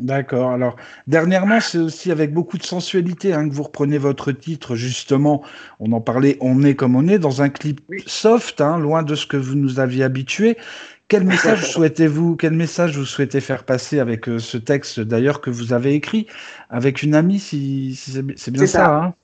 D'accord. 0.00 0.50
Alors, 0.50 0.76
dernièrement, 1.06 1.60
c'est 1.60 1.78
aussi 1.78 2.10
avec 2.10 2.32
beaucoup 2.32 2.56
de 2.56 2.62
sensualité 2.62 3.34
hein, 3.34 3.46
que 3.46 3.54
vous 3.54 3.64
reprenez 3.64 3.98
votre 3.98 4.32
titre, 4.32 4.74
justement. 4.74 5.42
On 5.78 5.92
en 5.92 6.00
parlait, 6.00 6.38
on 6.40 6.62
est 6.62 6.74
comme 6.74 6.96
on 6.96 7.06
est, 7.06 7.18
dans 7.18 7.42
un 7.42 7.50
clip 7.50 7.82
soft, 8.06 8.62
hein, 8.62 8.78
loin 8.78 9.02
de 9.02 9.14
ce 9.14 9.26
que 9.26 9.36
vous 9.36 9.56
nous 9.56 9.78
aviez 9.78 10.02
habitué. 10.02 10.56
Quel 11.08 11.24
message 11.24 11.70
souhaitez-vous, 11.72 12.36
quel 12.36 12.52
message 12.52 12.96
vous 12.96 13.04
souhaitez 13.04 13.42
faire 13.42 13.64
passer 13.64 13.98
avec 13.98 14.26
euh, 14.26 14.38
ce 14.38 14.56
texte 14.56 15.00
d'ailleurs 15.00 15.42
que 15.42 15.50
vous 15.50 15.74
avez 15.74 15.92
écrit 15.92 16.26
avec 16.70 17.02
une 17.02 17.14
amie, 17.14 17.38
si, 17.38 17.94
c'est 17.94 18.50
bien 18.50 18.66
ça, 18.66 18.96
hein? 18.96 19.14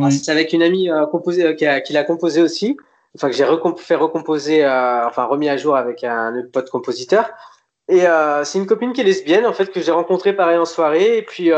Ah, 0.00 0.10
C'est 0.10 0.32
avec 0.32 0.54
une 0.54 0.62
amie 0.62 0.88
euh, 0.88 1.04
composée, 1.04 1.44
euh, 1.44 1.52
qui, 1.52 1.92
l'a 1.92 2.04
composé 2.04 2.40
aussi, 2.40 2.78
enfin 3.14 3.28
que 3.28 3.34
j'ai 3.34 3.44
fait 3.76 3.96
recomposer, 3.96 4.64
enfin 4.64 5.24
remis 5.24 5.50
à 5.50 5.58
jour 5.58 5.76
avec 5.76 6.04
un 6.04 6.34
autre 6.38 6.50
pote 6.50 6.70
compositeur. 6.70 7.28
Et 7.92 8.04
c'est 8.44 8.58
une 8.58 8.66
copine 8.66 8.92
qui 8.92 9.02
est 9.02 9.04
lesbienne 9.04 9.44
en 9.44 9.52
fait 9.52 9.70
que 9.70 9.80
j'ai 9.80 9.92
rencontrée 9.92 10.34
pareil 10.34 10.56
en 10.56 10.64
soirée 10.64 11.18
et 11.18 11.22
puis 11.22 11.50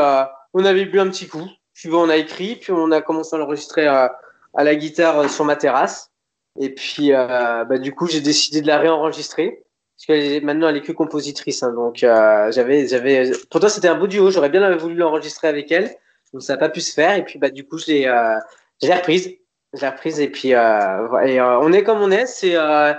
on 0.53 0.65
avait 0.65 0.85
bu 0.85 0.99
un 0.99 1.09
petit 1.09 1.27
coup. 1.27 1.47
Puis 1.73 1.89
on 1.91 2.09
a 2.09 2.17
écrit, 2.17 2.57
puis 2.57 2.71
on 2.73 2.91
a 2.91 3.01
commencé 3.01 3.35
à 3.35 3.39
l'enregistrer 3.39 3.87
à 3.87 4.11
la 4.53 4.75
guitare 4.75 5.29
sur 5.29 5.45
ma 5.45 5.55
terrasse. 5.55 6.11
Et 6.59 6.73
puis 6.73 7.11
bah, 7.11 7.77
du 7.77 7.93
coup 7.95 8.07
j'ai 8.07 8.21
décidé 8.21 8.61
de 8.61 8.67
la 8.67 8.77
réenregistrer 8.79 9.65
parce 9.95 10.07
que 10.07 10.43
maintenant 10.43 10.69
elle 10.69 10.77
est 10.77 10.81
que 10.81 10.91
compositrice. 10.91 11.63
Hein, 11.63 11.71
donc 11.73 12.03
euh, 12.03 12.51
j'avais, 12.51 12.87
j'avais. 12.87 13.31
Pourtant 13.49 13.69
c'était 13.69 13.87
un 13.87 13.95
beau 13.95 14.07
duo. 14.07 14.29
J'aurais 14.29 14.49
bien 14.49 14.75
voulu 14.75 14.95
l'enregistrer 14.95 15.47
avec 15.47 15.71
elle. 15.71 15.95
Donc 16.33 16.43
ça 16.43 16.53
n'a 16.53 16.59
pas 16.59 16.69
pu 16.69 16.81
se 16.81 16.93
faire. 16.93 17.15
Et 17.15 17.23
puis 17.23 17.39
bah 17.39 17.49
du 17.49 17.65
coup 17.65 17.77
je 17.77 17.87
l'ai, 17.87 18.07
euh, 18.07 18.37
j'ai 18.81 18.93
reprise. 18.93 19.37
J'ai 19.73 19.87
reprise 19.87 20.19
et 20.19 20.29
puis 20.29 20.53
euh, 20.53 21.19
et, 21.21 21.39
euh, 21.39 21.59
on 21.59 21.71
est 21.71 21.83
comme 21.83 22.01
on 22.01 22.11
est. 22.11 22.25
C'est, 22.25 22.55
euh, 22.55 22.93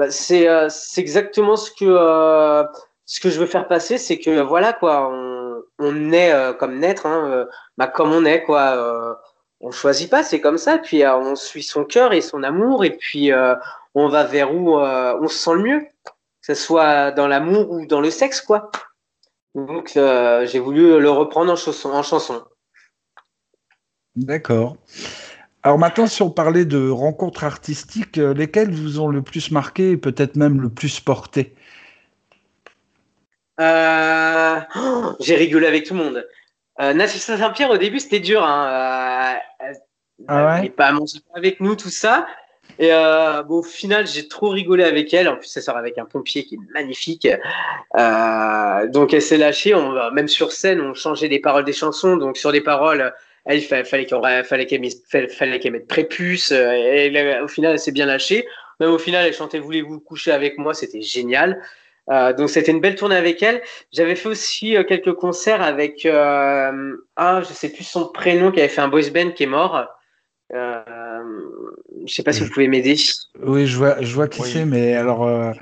bah, 0.00 0.10
c'est, 0.10 0.48
c'est 0.68 1.00
exactement 1.00 1.56
ce 1.56 1.70
que 1.70 2.66
ce 3.06 3.20
que 3.20 3.30
je 3.30 3.40
veux 3.40 3.46
faire 3.46 3.68
passer, 3.68 3.98
c'est 3.98 4.18
que 4.18 4.40
voilà 4.40 4.72
quoi, 4.72 5.08
on, 5.10 5.62
on 5.78 6.12
est 6.12 6.32
comme 6.58 6.78
naître, 6.78 7.06
hein, 7.06 7.46
bah, 7.76 7.86
comme 7.86 8.12
on 8.12 8.24
est 8.24 8.42
quoi. 8.42 9.18
on 9.60 9.70
choisit 9.70 10.10
pas, 10.10 10.22
c'est 10.22 10.40
comme 10.40 10.58
ça. 10.58 10.78
Puis 10.78 11.04
on 11.06 11.36
suit 11.36 11.62
son 11.62 11.84
cœur 11.84 12.12
et 12.12 12.20
son 12.20 12.42
amour 12.42 12.84
et 12.84 12.96
puis 12.96 13.30
on 13.94 14.08
va 14.08 14.24
vers 14.24 14.54
où 14.54 14.76
on 14.76 15.28
se 15.28 15.38
sent 15.38 15.54
le 15.54 15.62
mieux 15.62 15.86
que 16.40 16.54
ce 16.54 16.54
soit 16.54 17.10
dans 17.10 17.28
l'amour 17.28 17.70
ou 17.70 17.86
dans 17.86 18.00
le 18.00 18.10
sexe, 18.10 18.40
quoi. 18.40 18.70
Donc, 19.54 19.96
euh, 19.96 20.46
j'ai 20.46 20.58
voulu 20.58 21.00
le 21.00 21.10
reprendre. 21.10 21.52
En 21.52 22.02
chanson. 22.02 22.44
D'accord. 24.16 24.76
Alors 25.62 25.78
maintenant, 25.78 26.06
si 26.06 26.22
on 26.22 26.30
parlait 26.30 26.64
de 26.64 26.88
rencontres 26.88 27.44
artistiques, 27.44 28.18
euh, 28.18 28.32
lesquelles 28.32 28.70
vous 28.70 28.98
ont 28.98 29.08
le 29.08 29.22
plus 29.22 29.50
marqué 29.50 29.90
et 29.90 29.96
peut-être 29.96 30.36
même 30.36 30.60
le 30.60 30.70
plus 30.70 31.00
porté? 31.00 31.54
Euh... 33.60 34.58
J'ai 35.20 35.36
rigolé 35.36 35.66
avec 35.66 35.84
tout 35.84 35.94
le 35.94 36.02
monde. 36.02 36.26
Euh, 36.80 37.06
Saint-Pierre, 37.06 37.70
au 37.70 37.76
début, 37.76 38.00
c'était 38.00 38.20
dur. 38.20 38.42
Hein. 38.42 39.36
Euh, 39.62 39.74
ah 40.28 40.60
ouais? 40.60 40.70
pas 40.70 40.92
manger 40.92 41.18
avec 41.34 41.60
nous, 41.60 41.76
tout 41.76 41.90
ça. 41.90 42.26
Et 42.78 42.92
euh, 42.92 43.42
bon, 43.42 43.58
au 43.58 43.62
final, 43.62 44.06
j'ai 44.06 44.28
trop 44.28 44.48
rigolé 44.48 44.84
avec 44.84 45.12
elle. 45.12 45.28
En 45.28 45.36
plus, 45.36 45.54
elle 45.54 45.62
sort 45.62 45.76
avec 45.76 45.98
un 45.98 46.06
pompier 46.06 46.44
qui 46.44 46.54
est 46.54 46.72
magnifique. 46.72 47.28
Euh, 47.98 48.88
donc, 48.88 49.12
elle 49.12 49.20
s'est 49.20 49.36
lâchée. 49.36 49.74
On, 49.74 50.10
même 50.12 50.28
sur 50.28 50.52
scène, 50.52 50.80
on 50.80 50.94
changeait 50.94 51.28
les 51.28 51.40
paroles 51.40 51.64
des 51.64 51.74
chansons. 51.74 52.16
Donc, 52.16 52.38
sur 52.38 52.50
les 52.50 52.62
paroles, 52.62 53.12
elle 53.46 53.60
fallait, 53.62 53.84
fallait 53.84 54.06
qu'elle 54.06 54.82
fallait 55.08 55.28
fallait 55.28 55.70
mette 55.70 55.88
prépuce. 55.88 56.52
Et 56.52 57.40
au 57.42 57.48
final, 57.48 57.72
elle 57.72 57.78
s'est 57.78 57.92
bien 57.92 58.06
lâchée. 58.06 58.46
Même 58.80 58.90
au 58.90 58.98
final, 58.98 59.26
elle 59.26 59.34
chantait 59.34 59.58
Voulez-vous 59.58 60.00
coucher 60.00 60.32
avec 60.32 60.58
moi? 60.58 60.74
C'était 60.74 61.02
génial. 61.02 61.60
Euh, 62.10 62.32
donc 62.32 62.50
c'était 62.50 62.72
une 62.72 62.80
belle 62.80 62.96
tournée 62.96 63.16
avec 63.16 63.42
elle. 63.42 63.62
J'avais 63.92 64.16
fait 64.16 64.28
aussi 64.28 64.76
euh, 64.76 64.82
quelques 64.82 65.12
concerts 65.12 65.62
avec 65.62 66.04
euh, 66.06 66.96
ah 67.14 67.40
je 67.46 67.52
sais 67.52 67.68
plus 67.68 67.84
son 67.84 68.08
prénom 68.08 68.50
qui 68.50 68.58
avait 68.58 68.68
fait 68.68 68.80
un 68.80 68.88
boys 68.88 69.10
band 69.14 69.30
qui 69.30 69.44
est 69.44 69.46
mort. 69.46 69.86
Euh, 70.52 71.22
je 72.04 72.12
sais 72.12 72.24
pas 72.24 72.32
si 72.32 72.42
vous 72.42 72.50
pouvez 72.50 72.66
m'aider. 72.66 72.96
Oui, 73.40 73.66
je 73.66 73.76
vois, 73.76 74.00
je 74.00 74.12
vois 74.14 74.26
qui 74.26 74.42
c'est, 74.42 74.64
mais 74.64 74.94
alors. 74.94 75.24
Euh... 75.24 75.52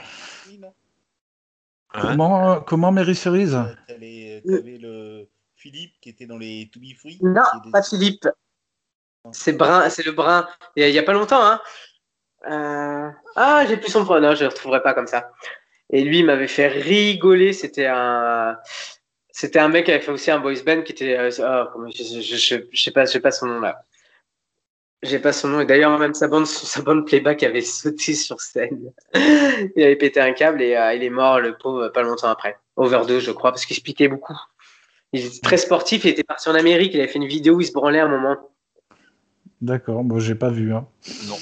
Hein? 1.95 2.01
comment, 2.01 2.61
comment 2.61 2.93
Mary 2.93 3.15
Cerise? 3.15 3.59
Tu 3.89 3.95
avais 3.95 4.43
le 4.45 5.18
Philippe 5.59 5.95
qui 6.01 6.09
était 6.09 6.27
dans 6.27 6.39
les 6.39 6.71
To 6.73 6.79
Be 6.79 6.97
Free 6.97 7.19
Non, 7.21 7.43
pas 7.73 7.83
Philippe. 7.83 8.29
C'est 9.33 9.53
brun, 9.53 9.91
c'est 9.91 10.05
le 10.05 10.13
brun. 10.13 10.47
Il 10.77 10.89
y 10.89 10.99
a 10.99 11.03
pas 11.03 11.13
longtemps, 11.13 11.45
hein. 11.45 11.61
Euh... 12.49 13.11
Ah, 13.35 13.65
j'ai 13.67 13.77
plus 13.77 13.91
son 13.91 14.05
prénom. 14.05 14.29
Non, 14.29 14.35
je 14.37 14.45
le 14.45 14.49
retrouverai 14.49 14.83
pas 14.83 14.95
comme 14.95 15.09
ça. 15.09 15.33
Et 15.91 16.05
lui, 16.05 16.21
il 16.21 16.27
m'avait 16.27 16.47
fait 16.47 16.69
rigoler. 16.69 17.53
C'était 17.53 17.87
un, 17.87 18.57
c'était 19.33 19.59
un 19.59 19.69
mec 19.69 19.87
qui 19.87 19.91
avait 19.91 20.01
fait 20.01 20.13
aussi 20.13 20.31
un 20.31 20.39
boys 20.39 20.63
band 20.65 20.83
qui 20.83 20.93
était, 20.93 21.19
euh... 21.19 21.67
oh, 21.75 21.87
je, 21.89 22.03
je, 22.03 22.37
je, 22.37 22.57
je, 22.73 22.83
sais 22.83 22.93
pas, 22.93 23.05
je 23.05 23.11
sais 23.11 23.21
pas 23.21 23.33
son 23.33 23.47
nom 23.47 23.61
là. 23.61 23.85
J'ai 25.03 25.19
pas 25.19 25.33
son 25.33 25.49
nom. 25.49 25.61
Et 25.61 25.67
d'ailleurs, 25.67 25.99
même 25.99 26.15
sa 26.15 26.29
bande, 26.29 26.47
sa 26.47 26.83
bande 26.83 27.05
playback 27.05 27.43
avait 27.43 27.61
sauté 27.63 28.15
sur 28.15 28.41
scène. 28.41 28.93
il 29.15 29.83
avait 29.83 29.97
pété 29.97 30.21
un 30.21 30.33
câble 30.33 30.63
et 30.63 30.77
euh, 30.77 30.95
il 30.95 31.03
est 31.03 31.11
mort, 31.11 31.41
le 31.41 31.57
pauvre, 31.59 31.89
pas 31.89 32.03
longtemps 32.03 32.31
après. 32.31 32.57
Overdose, 32.77 33.25
je 33.25 33.33
crois, 33.33 33.51
parce 33.51 33.67
qu'il 33.67 33.77
se 33.77 33.83
piquait 33.83 34.09
beaucoup. 34.09 34.39
Il 35.13 35.25
était 35.25 35.41
très 35.41 35.57
sportif. 35.57 36.05
Il 36.05 36.11
était 36.11 36.25
parti 36.25 36.49
en 36.49 36.55
Amérique. 36.55 36.93
Il 36.95 37.01
avait 37.01 37.09
fait 37.09 37.19
une 37.19 37.27
vidéo 37.27 37.57
où 37.57 37.61
il 37.61 37.67
se 37.67 37.73
branlait 37.73 38.01
un 38.01 38.09
moment. 38.09 38.37
D'accord. 39.61 40.05
Bon, 40.05 40.19
j'ai 40.19 40.35
pas 40.35 40.51
vu. 40.51 40.73
Hein. 40.75 40.87
Non. 41.27 41.37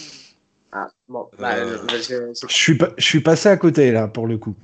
Ah, 0.73 0.89
bon, 1.09 1.31
bah, 1.39 1.55
euh... 1.55 1.79
je, 1.89 2.35
je, 2.49 2.55
suis 2.55 2.77
pas, 2.77 2.91
je 2.99 3.05
suis 3.05 3.21
passé 3.21 3.49
à 3.49 3.57
côté 3.57 3.93
là 3.93 4.09
pour 4.09 4.27
le 4.27 4.37
coup. 4.37 4.55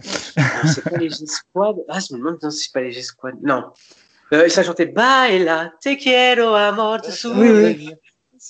c'est 0.67 0.85
pas 0.85 0.99
les 0.99 1.09
G-Squad? 1.11 1.77
Ah, 1.89 2.01
je 2.01 2.13
me 2.13 2.19
demande 2.19 2.51
si 2.51 2.65
c'est 2.65 2.73
pas 2.73 2.83
les 2.83 2.93
G-Squad. 2.93 3.37
Non. 3.43 3.73
Euh, 4.35 4.49
ça 4.49 4.63
chantait 4.63 4.87
Baila, 4.87 5.73
te 5.81 5.95
quiero 5.95 6.55
amor, 6.55 7.01
te 7.01 7.29
oui, 7.29 7.95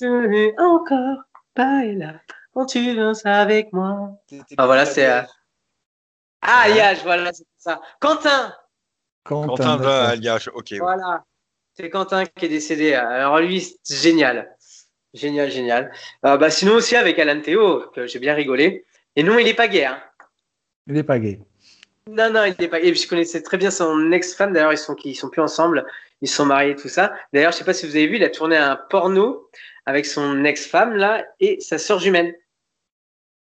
oui 0.03 0.53
encore 0.59 1.19
là 1.57 2.15
quand 2.55 2.67
tu 2.67 2.95
danses 2.95 3.27
avec 3.27 3.73
moi. 3.73 4.11
Ah 4.57 4.67
voilà, 4.67 4.87
c'est. 4.87 5.11
Euh... 5.11 5.23
Ah, 6.41 6.63
Aliage, 6.65 7.03
voilà, 7.03 7.33
c'est 7.33 7.47
ça. 7.59 7.81
Quentin 8.01 8.55
Quentin, 9.25 9.77
va 9.77 10.09
Aliage, 10.09 10.51
ok. 10.55 10.75
Voilà, 10.79 11.25
c'est 11.75 11.91
Quentin 11.91 12.25
qui 12.27 12.47
est 12.47 12.49
décédé. 12.49 12.95
Alors 12.95 13.39
lui, 13.39 13.77
c'est 13.83 13.97
génial. 14.03 14.57
Génial, 15.15 15.51
génial. 15.51 15.93
Euh, 16.25 16.37
bah, 16.37 16.51
sinon 16.51 16.75
aussi 16.75 16.97
avec 16.97 17.19
Alan 17.19 17.41
Théo, 17.41 17.91
que 17.95 18.07
j'ai 18.07 18.19
bien 18.19 18.35
rigolé. 18.35 18.85
Et 19.15 19.23
non, 19.23 19.39
il 19.39 19.45
n'est 19.45 19.55
pas 19.55 19.69
gay. 19.69 19.85
Hein. 19.85 20.03
Il 20.87 20.95
n'est 20.95 21.03
pas 21.03 21.19
gay. 21.19 21.39
Non, 22.11 22.31
non, 22.31 22.45
il 22.45 22.55
n'est 22.59 22.69
pas 22.69 22.81
gay. 22.81 22.95
Je 22.95 23.07
connaissais 23.07 23.43
très 23.43 23.59
bien 23.59 23.71
son 23.71 24.11
ex-femme. 24.11 24.53
D'ailleurs, 24.53 24.73
ils 24.73 24.79
sont, 24.79 24.97
ils 25.05 25.15
sont 25.15 25.29
plus 25.29 25.43
ensemble. 25.43 25.85
Ils 26.23 26.29
sont 26.29 26.47
mariés, 26.47 26.77
tout 26.77 26.89
ça. 26.89 27.13
D'ailleurs, 27.33 27.53
je 27.53 27.59
sais 27.59 27.65
pas 27.65 27.75
si 27.75 27.87
vous 27.87 27.95
avez 27.95 28.07
vu, 28.07 28.17
il 28.17 28.25
a 28.25 28.31
tourné 28.31 28.57
un 28.57 28.77
porno 28.77 29.49
avec 29.87 30.07
son 30.07 30.45
ex-femme 30.45 30.95
là 30.95 31.25
et 31.41 31.61
sa 31.61 31.79
sœur 31.79 31.99
jumelle. 31.99 32.37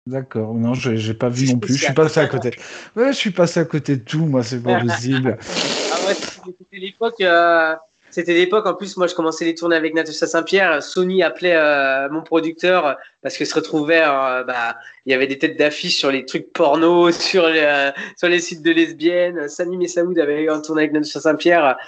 D'accord, 0.07 0.53
non, 0.53 0.75
je 0.75 0.91
n'ai 0.91 1.15
pas 1.15 1.31
vu 1.31 1.51
non 1.51 1.59
plus. 1.59 1.77
Je 1.77 1.85
suis 1.85 1.95
passé 1.95 2.21
à 2.21 2.27
côté. 2.27 2.51
Ouais, 2.95 3.09
je 3.09 3.17
suis 3.17 3.31
passé 3.31 3.61
à 3.61 3.65
côté 3.65 3.97
de 3.97 4.03
tout, 4.03 4.27
moi, 4.27 4.43
c'est 4.43 4.63
pas 4.63 4.79
possible. 4.79 5.39
ah 5.93 6.07
ouais, 6.07 6.15
c'était 6.15 6.77
l'époque. 6.77 7.21
Euh, 7.23 7.75
c'était 8.11 8.35
l'époque. 8.35 8.67
En 8.67 8.75
plus, 8.75 8.99
moi, 8.99 9.07
je 9.07 9.15
commençais 9.15 9.47
les 9.47 9.55
tournées 9.55 9.77
avec 9.77 9.95
Natacha 9.95 10.27
Saint-Pierre. 10.27 10.83
Sony 10.83 11.23
appelait 11.23 11.57
euh, 11.57 12.11
mon 12.11 12.21
producteur 12.21 12.99
parce 13.23 13.39
que 13.39 13.47
se 13.47 13.55
retrouvait. 13.55 14.03
Euh, 14.05 14.45
bah, 14.45 14.77
il 15.07 15.13
y 15.13 15.15
avait 15.15 15.27
des 15.27 15.39
têtes 15.39 15.59
d'affiche 15.59 15.97
sur 15.97 16.11
les 16.11 16.27
trucs 16.27 16.53
porno, 16.53 17.11
sur 17.11 17.49
les, 17.49 17.91
sur 18.19 18.29
les 18.29 18.41
sites 18.41 18.63
de 18.63 18.73
lesbiennes. 18.73 19.49
Samy 19.49 19.79
Messaoud 19.79 20.19
avait 20.19 20.51
un 20.51 20.61
tournée 20.61 20.83
avec 20.83 20.93
Natacha 20.93 21.21
Saint-Pierre. 21.21 21.79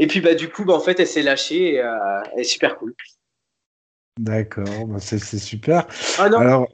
Et 0.00 0.08
puis, 0.08 0.20
bah, 0.20 0.34
du 0.34 0.48
coup, 0.48 0.64
bah, 0.64 0.74
en 0.74 0.80
fait, 0.80 0.98
elle 0.98 1.06
s'est 1.06 1.22
lâchée. 1.22 1.74
Et, 1.74 1.82
elle 2.32 2.40
est 2.40 2.42
super 2.42 2.76
cool. 2.78 2.94
D'accord, 4.18 4.86
bah 4.86 4.98
c'est 5.00 5.18
super. 5.18 5.86
Ah 6.18 6.28
non, 6.28 6.38
Alors... 6.38 6.68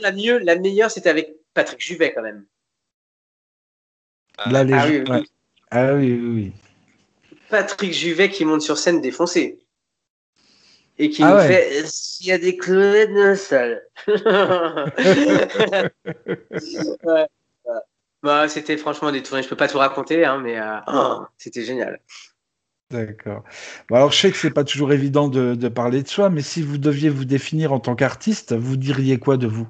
la, 0.00 0.12
mieux, 0.12 0.38
la 0.38 0.56
meilleure, 0.56 0.90
c'était 0.90 1.10
avec 1.10 1.34
Patrick 1.54 1.80
Juvet 1.80 2.12
quand 2.12 2.22
même. 2.22 2.44
La 4.50 4.60
ah, 4.60 4.86
oui, 4.86 5.02
oui. 5.08 5.30
ah 5.70 5.94
oui, 5.94 6.12
oui, 6.12 6.28
oui. 6.34 6.52
Patrick 7.48 7.92
Juvet 7.92 8.28
qui 8.28 8.44
monte 8.44 8.62
sur 8.62 8.76
scène 8.76 9.00
défoncé. 9.00 9.58
Et 10.98 11.10
qui 11.10 11.22
Ah 11.22 11.30
nous 11.30 11.36
ouais. 11.36 11.48
fait 11.48 11.86
S'il 11.86 12.26
y 12.26 12.32
a 12.32 12.38
des 12.38 12.56
clonettes 12.56 13.10
dans 13.10 13.24
la 13.24 13.36
salle. 13.36 13.82
Ouais. 17.04 17.26
Bah, 18.22 18.48
c'était 18.48 18.76
franchement 18.76 19.12
des 19.12 19.22
tournées, 19.22 19.42
je 19.42 19.48
peux 19.48 19.56
pas 19.56 19.68
tout 19.68 19.78
raconter, 19.78 20.24
hein, 20.24 20.38
mais 20.38 20.58
euh, 20.58 20.78
oh, 20.88 21.24
c'était 21.38 21.62
génial. 21.62 22.00
D'accord. 22.90 23.44
Bon, 23.88 23.96
alors, 23.96 24.10
je 24.12 24.18
sais 24.18 24.30
que 24.32 24.36
c'est 24.36 24.50
pas 24.50 24.64
toujours 24.64 24.92
évident 24.92 25.28
de, 25.28 25.54
de 25.54 25.68
parler 25.68 26.02
de 26.02 26.08
soi, 26.08 26.30
mais 26.30 26.42
si 26.42 26.62
vous 26.62 26.78
deviez 26.78 27.08
vous 27.10 27.24
définir 27.24 27.72
en 27.72 27.78
tant 27.80 27.94
qu'artiste, 27.96 28.54
vous 28.54 28.76
diriez 28.76 29.18
quoi 29.18 29.36
de 29.36 29.46
vous? 29.46 29.68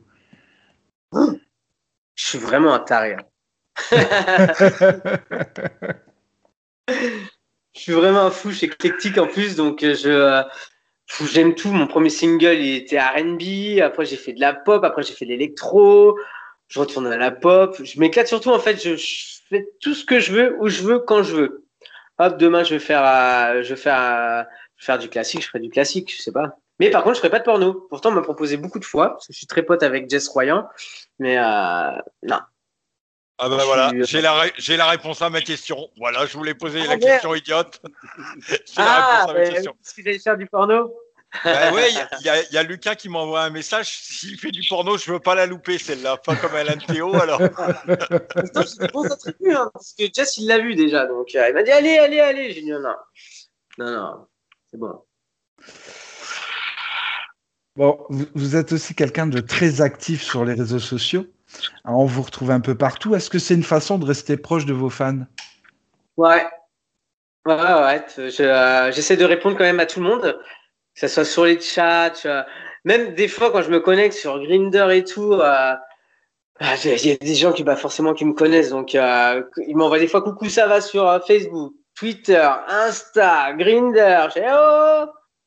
Je 2.17 2.27
suis 2.27 2.39
vraiment 2.39 2.75
un 2.75 2.81
taré. 2.81 3.15
hein. 3.15 3.25
Je 7.75 7.81
suis 7.81 7.93
vraiment 7.93 8.21
un 8.23 8.31
fou, 8.31 8.51
je 8.51 8.57
suis 8.57 8.67
éclectique 8.67 9.19
en 9.19 9.27
plus, 9.27 9.55
donc 9.57 9.83
euh, 9.83 9.95
je 9.95 10.09
euh, 10.09 10.43
j'aime 11.27 11.55
tout. 11.55 11.71
Mon 11.73 11.87
premier 11.87 12.09
single, 12.11 12.55
il 12.59 12.77
était 12.77 12.99
R&B, 13.01 13.81
après 13.83 14.07
j'ai 14.07 14.17
fait 14.17 14.33
de 14.33 14.41
la 14.41 14.55
pop, 14.55 14.83
après 14.85 15.03
j'ai 15.03 15.13
fait 15.15 15.27
de 15.27 15.31
l'électro, 15.31 16.19
je 16.69 16.81
retourne 16.81 17.07
à 17.09 17.17
la 17.19 17.31
pop. 17.31 17.77
Je 17.85 18.01
m'éclate 18.01 18.29
surtout, 18.29 18.51
en 18.51 18.59
fait, 18.61 18.83
je, 18.83 18.97
je 18.97 19.39
fais 19.51 19.69
tout 19.81 19.95
ce 19.95 20.05
que 20.07 20.21
je 20.21 20.33
veux, 20.33 20.57
où 20.61 20.69
je 20.69 20.83
veux, 20.83 21.01
quand 21.01 21.23
je 21.23 21.37
veux. 21.37 21.66
Hop, 22.19 22.39
demain 22.39 22.65
je 22.65 22.75
vais 22.75 22.81
faire, 22.81 23.05
euh, 23.05 23.63
je 23.63 23.71
vais 23.75 23.81
faire, 23.81 24.01
euh, 24.01 24.43
je 24.77 24.83
vais 24.83 24.87
faire 24.87 24.99
du 24.99 25.09
classique, 25.09 25.43
je 25.43 25.47
ferai 25.49 25.61
du 25.61 25.69
classique, 25.71 26.15
je 26.17 26.23
sais 26.23 26.33
pas. 26.33 26.57
Mais 26.79 26.91
par 26.91 27.03
contre, 27.03 27.15
je 27.17 27.21
ferai 27.21 27.31
pas 27.31 27.39
de 27.39 27.45
porno. 27.45 27.87
Pourtant, 27.91 28.11
on 28.11 28.13
m'a 28.13 28.23
proposé 28.23 28.57
beaucoup 28.57 28.79
de 28.79 28.85
fois, 28.85 29.11
parce 29.11 29.27
que 29.27 29.33
je 29.33 29.39
suis 29.39 29.47
très 29.47 29.63
pote 29.63 29.83
avec 29.83 30.09
Jess 30.11 30.29
Royan, 30.29 30.69
mais 31.19 31.39
euh, 31.39 31.91
non. 32.23 32.39
Ah 33.39 33.51
ben 33.51 33.57
voilà, 33.65 33.93
j'ai 34.05 34.23
la, 34.23 34.33
ré- 34.33 34.53
j'ai 34.57 34.79
la 34.79 34.87
réponse 34.87 35.21
à 35.21 35.29
ma 35.29 35.43
question. 35.43 35.91
Voilà, 35.99 36.25
je 36.25 36.37
voulais 36.39 36.55
poser 36.55 36.81
Ah, 36.81 36.87
la 36.89 36.97
merde. 36.97 37.03
question 37.03 37.35
idiote. 37.35 37.83
j'ai 38.49 38.83
la 38.83 38.95
Ah, 38.97 39.11
réponse 39.11 39.31
à 39.31 39.35
ma 39.35 39.51
question. 39.51 39.77
est-ce 39.85 39.95
que 39.95 40.03
j'allais 40.03 40.19
faire 40.19 40.37
du 40.39 40.47
porno 40.47 40.95
Bah 41.45 41.73
ouais, 41.73 41.91
il 41.91 42.25
y 42.25 42.29
a- 42.29 42.63
y, 42.63 42.67
Lucas 42.67 42.95
qui 42.95 43.09
m'envoie 43.09 43.43
un 43.43 43.51
message. 43.51 43.87
S'il 43.89 44.39
fait 44.39 44.51
du 44.51 44.63
porno, 44.69 44.97
je 44.99 45.11
veux 45.13 45.21
pas 45.21 45.35
la 45.35 45.47
louper 45.47 45.79
celle-là. 45.79 46.17
Pas 46.19 46.37
comme 46.37 46.55
Alain 46.55 46.77
Théo 46.77 47.15
alors. 47.15 47.41
Bons 48.93 49.05
attributs, 49.11 49.55
hein, 49.55 49.71
parce 49.73 49.95
que 49.99 50.05
Jess, 50.13 50.37
il 50.39 50.47
l'a 50.49 50.59
vu 50.59 50.75
déjà. 50.75 51.07
Donc, 51.07 51.35
euh, 51.35 51.49
il 51.49 51.55
m'a 51.55 51.63
dit 51.63 51.71
Allez, 51.71 51.99
allez, 51.99 52.21
allez. 52.21 52.53
J'ai 52.53 52.63
dit 52.63 52.71
Non, 52.71 52.81
non. 52.81 52.95
Non, 53.79 53.91
non. 53.93 54.27
C'est 54.71 54.79
bon. 54.79 55.03
Bon, 57.77 57.99
vous, 58.09 58.25
vous 58.35 58.57
êtes 58.57 58.73
aussi 58.73 58.95
quelqu'un 58.95 59.27
de 59.27 59.41
très 59.41 59.81
actif 59.83 60.23
sur 60.23 60.45
les 60.45 60.55
réseaux 60.55 60.79
sociaux. 60.79 61.27
Alors, 61.85 62.01
on 62.01 62.07
vous 62.07 62.23
retrouve 62.23 62.51
un 62.51 62.61
peu 62.61 62.75
partout. 62.75 63.15
Est-ce 63.15 63.29
que 63.31 63.39
c'est 63.39 63.55
une 63.55 63.63
façon 63.63 63.99
de 63.99 64.07
rester 64.07 64.37
proche 64.37 64.65
de 64.65 64.73
vos 64.73 64.91
fans? 64.91 65.19
Ouais. 66.17 66.47
Ouais, 67.45 67.55
ouais. 67.55 68.05
je, 68.17 68.43
euh, 68.43 68.91
J'essaie 68.93 69.17
de 69.17 69.25
répondre 69.25 69.57
quand 69.57 69.65
même 69.65 69.79
à 69.79 69.87
tout 69.87 70.01
le 70.01 70.09
monde, 70.09 70.37
que 70.97 71.07
ce 71.07 71.09
soit 71.09 71.25
sur 71.25 71.45
les 71.45 71.61
chats. 71.61 72.13
Même 72.85 73.15
des 73.15 73.29
fois, 73.29 73.51
quand 73.51 73.63
je 73.63 73.71
me 73.71 73.81
connecte 73.81 74.15
sur 74.15 74.41
Grinder 74.41 74.89
et 74.93 75.05
tout, 75.05 75.35
euh, 75.35 75.75
il 76.85 77.07
y 77.07 77.13
a 77.13 77.17
des 77.17 77.35
gens 77.35 77.53
qui, 77.53 77.65
bah, 77.65 77.77
forcément, 77.77 78.15
qui 78.15 78.25
me 78.25 78.33
connaissent. 78.33 78.71
Donc, 78.71 78.95
euh, 78.95 79.43
ils 79.67 79.77
m'envoient 79.77 79.99
des 79.99 80.09
fois 80.09 80.23
coucou, 80.23 80.49
ça 80.49 80.67
va 80.67 80.81
sur 80.81 81.07
euh, 81.07 81.19
Facebook, 81.21 81.75
Twitter, 81.95 82.49
Insta, 82.69 83.53
Grinder. 83.55 84.29
J'ai 84.35 84.47
oh, 84.49 85.05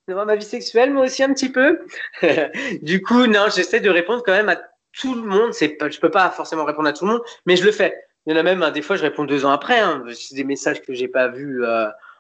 voir 0.08 0.26
ma 0.26 0.36
vie 0.36 0.46
sexuelle, 0.46 0.92
moi 0.94 1.06
aussi 1.06 1.24
un 1.24 1.34
petit 1.34 1.52
peu. 1.52 1.80
du 2.82 3.02
coup, 3.02 3.26
non, 3.26 3.46
j'essaie 3.56 3.80
de 3.80 3.90
répondre 3.90 4.22
quand 4.24 4.34
même 4.34 4.50
à 4.50 4.60
tout 4.94 5.16
le 5.16 5.22
monde. 5.22 5.54
C'est 5.54 5.70
pas, 5.70 5.90
je 5.90 6.00
peux 6.00 6.12
pas 6.12 6.30
forcément 6.30 6.66
répondre 6.66 6.90
à 6.90 6.94
tout 6.94 7.06
le 7.06 7.14
monde, 7.14 7.22
mais 7.46 7.56
je 7.56 7.64
le 7.64 7.72
fais. 7.72 7.96
Il 8.26 8.34
y 8.34 8.36
en 8.36 8.40
a 8.40 8.44
même, 8.44 8.62
hein, 8.62 8.72
des 8.72 8.82
fois, 8.82 8.96
je 8.98 9.02
réponds 9.02 9.24
deux 9.24 9.46
ans 9.46 9.52
après. 9.52 9.80
Hein, 9.80 10.04
c'est 10.14 10.36
des 10.36 10.44
messages 10.44 10.82
que 10.82 10.94
j'ai 10.94 11.08
pas 11.08 11.30
vus 11.30 11.64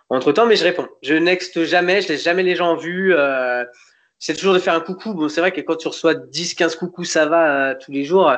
entre 0.09 0.31
temps, 0.31 0.45
mais 0.45 0.55
je 0.55 0.63
réponds. 0.63 0.87
Je 1.03 1.13
nexte 1.15 1.63
jamais, 1.65 2.01
je 2.01 2.07
laisse 2.09 2.23
jamais 2.23 2.43
les 2.43 2.55
gens 2.55 2.71
en 2.71 2.75
vue. 2.75 3.13
Euh, 3.15 3.63
c'est 4.17 4.33
toujours 4.35 4.53
de 4.53 4.59
faire 4.59 4.73
un 4.73 4.81
coucou. 4.81 5.13
Bon, 5.13 5.29
c'est 5.29 5.39
vrai 5.41 5.51
que 5.51 5.61
quand 5.61 5.75
tu 5.77 5.87
reçois 5.87 6.13
10, 6.13 6.55
15 6.55 6.75
coucous, 6.75 7.05
ça 7.05 7.25
va 7.25 7.69
euh, 7.71 7.75
tous 7.79 7.91
les 7.91 8.03
jours. 8.03 8.33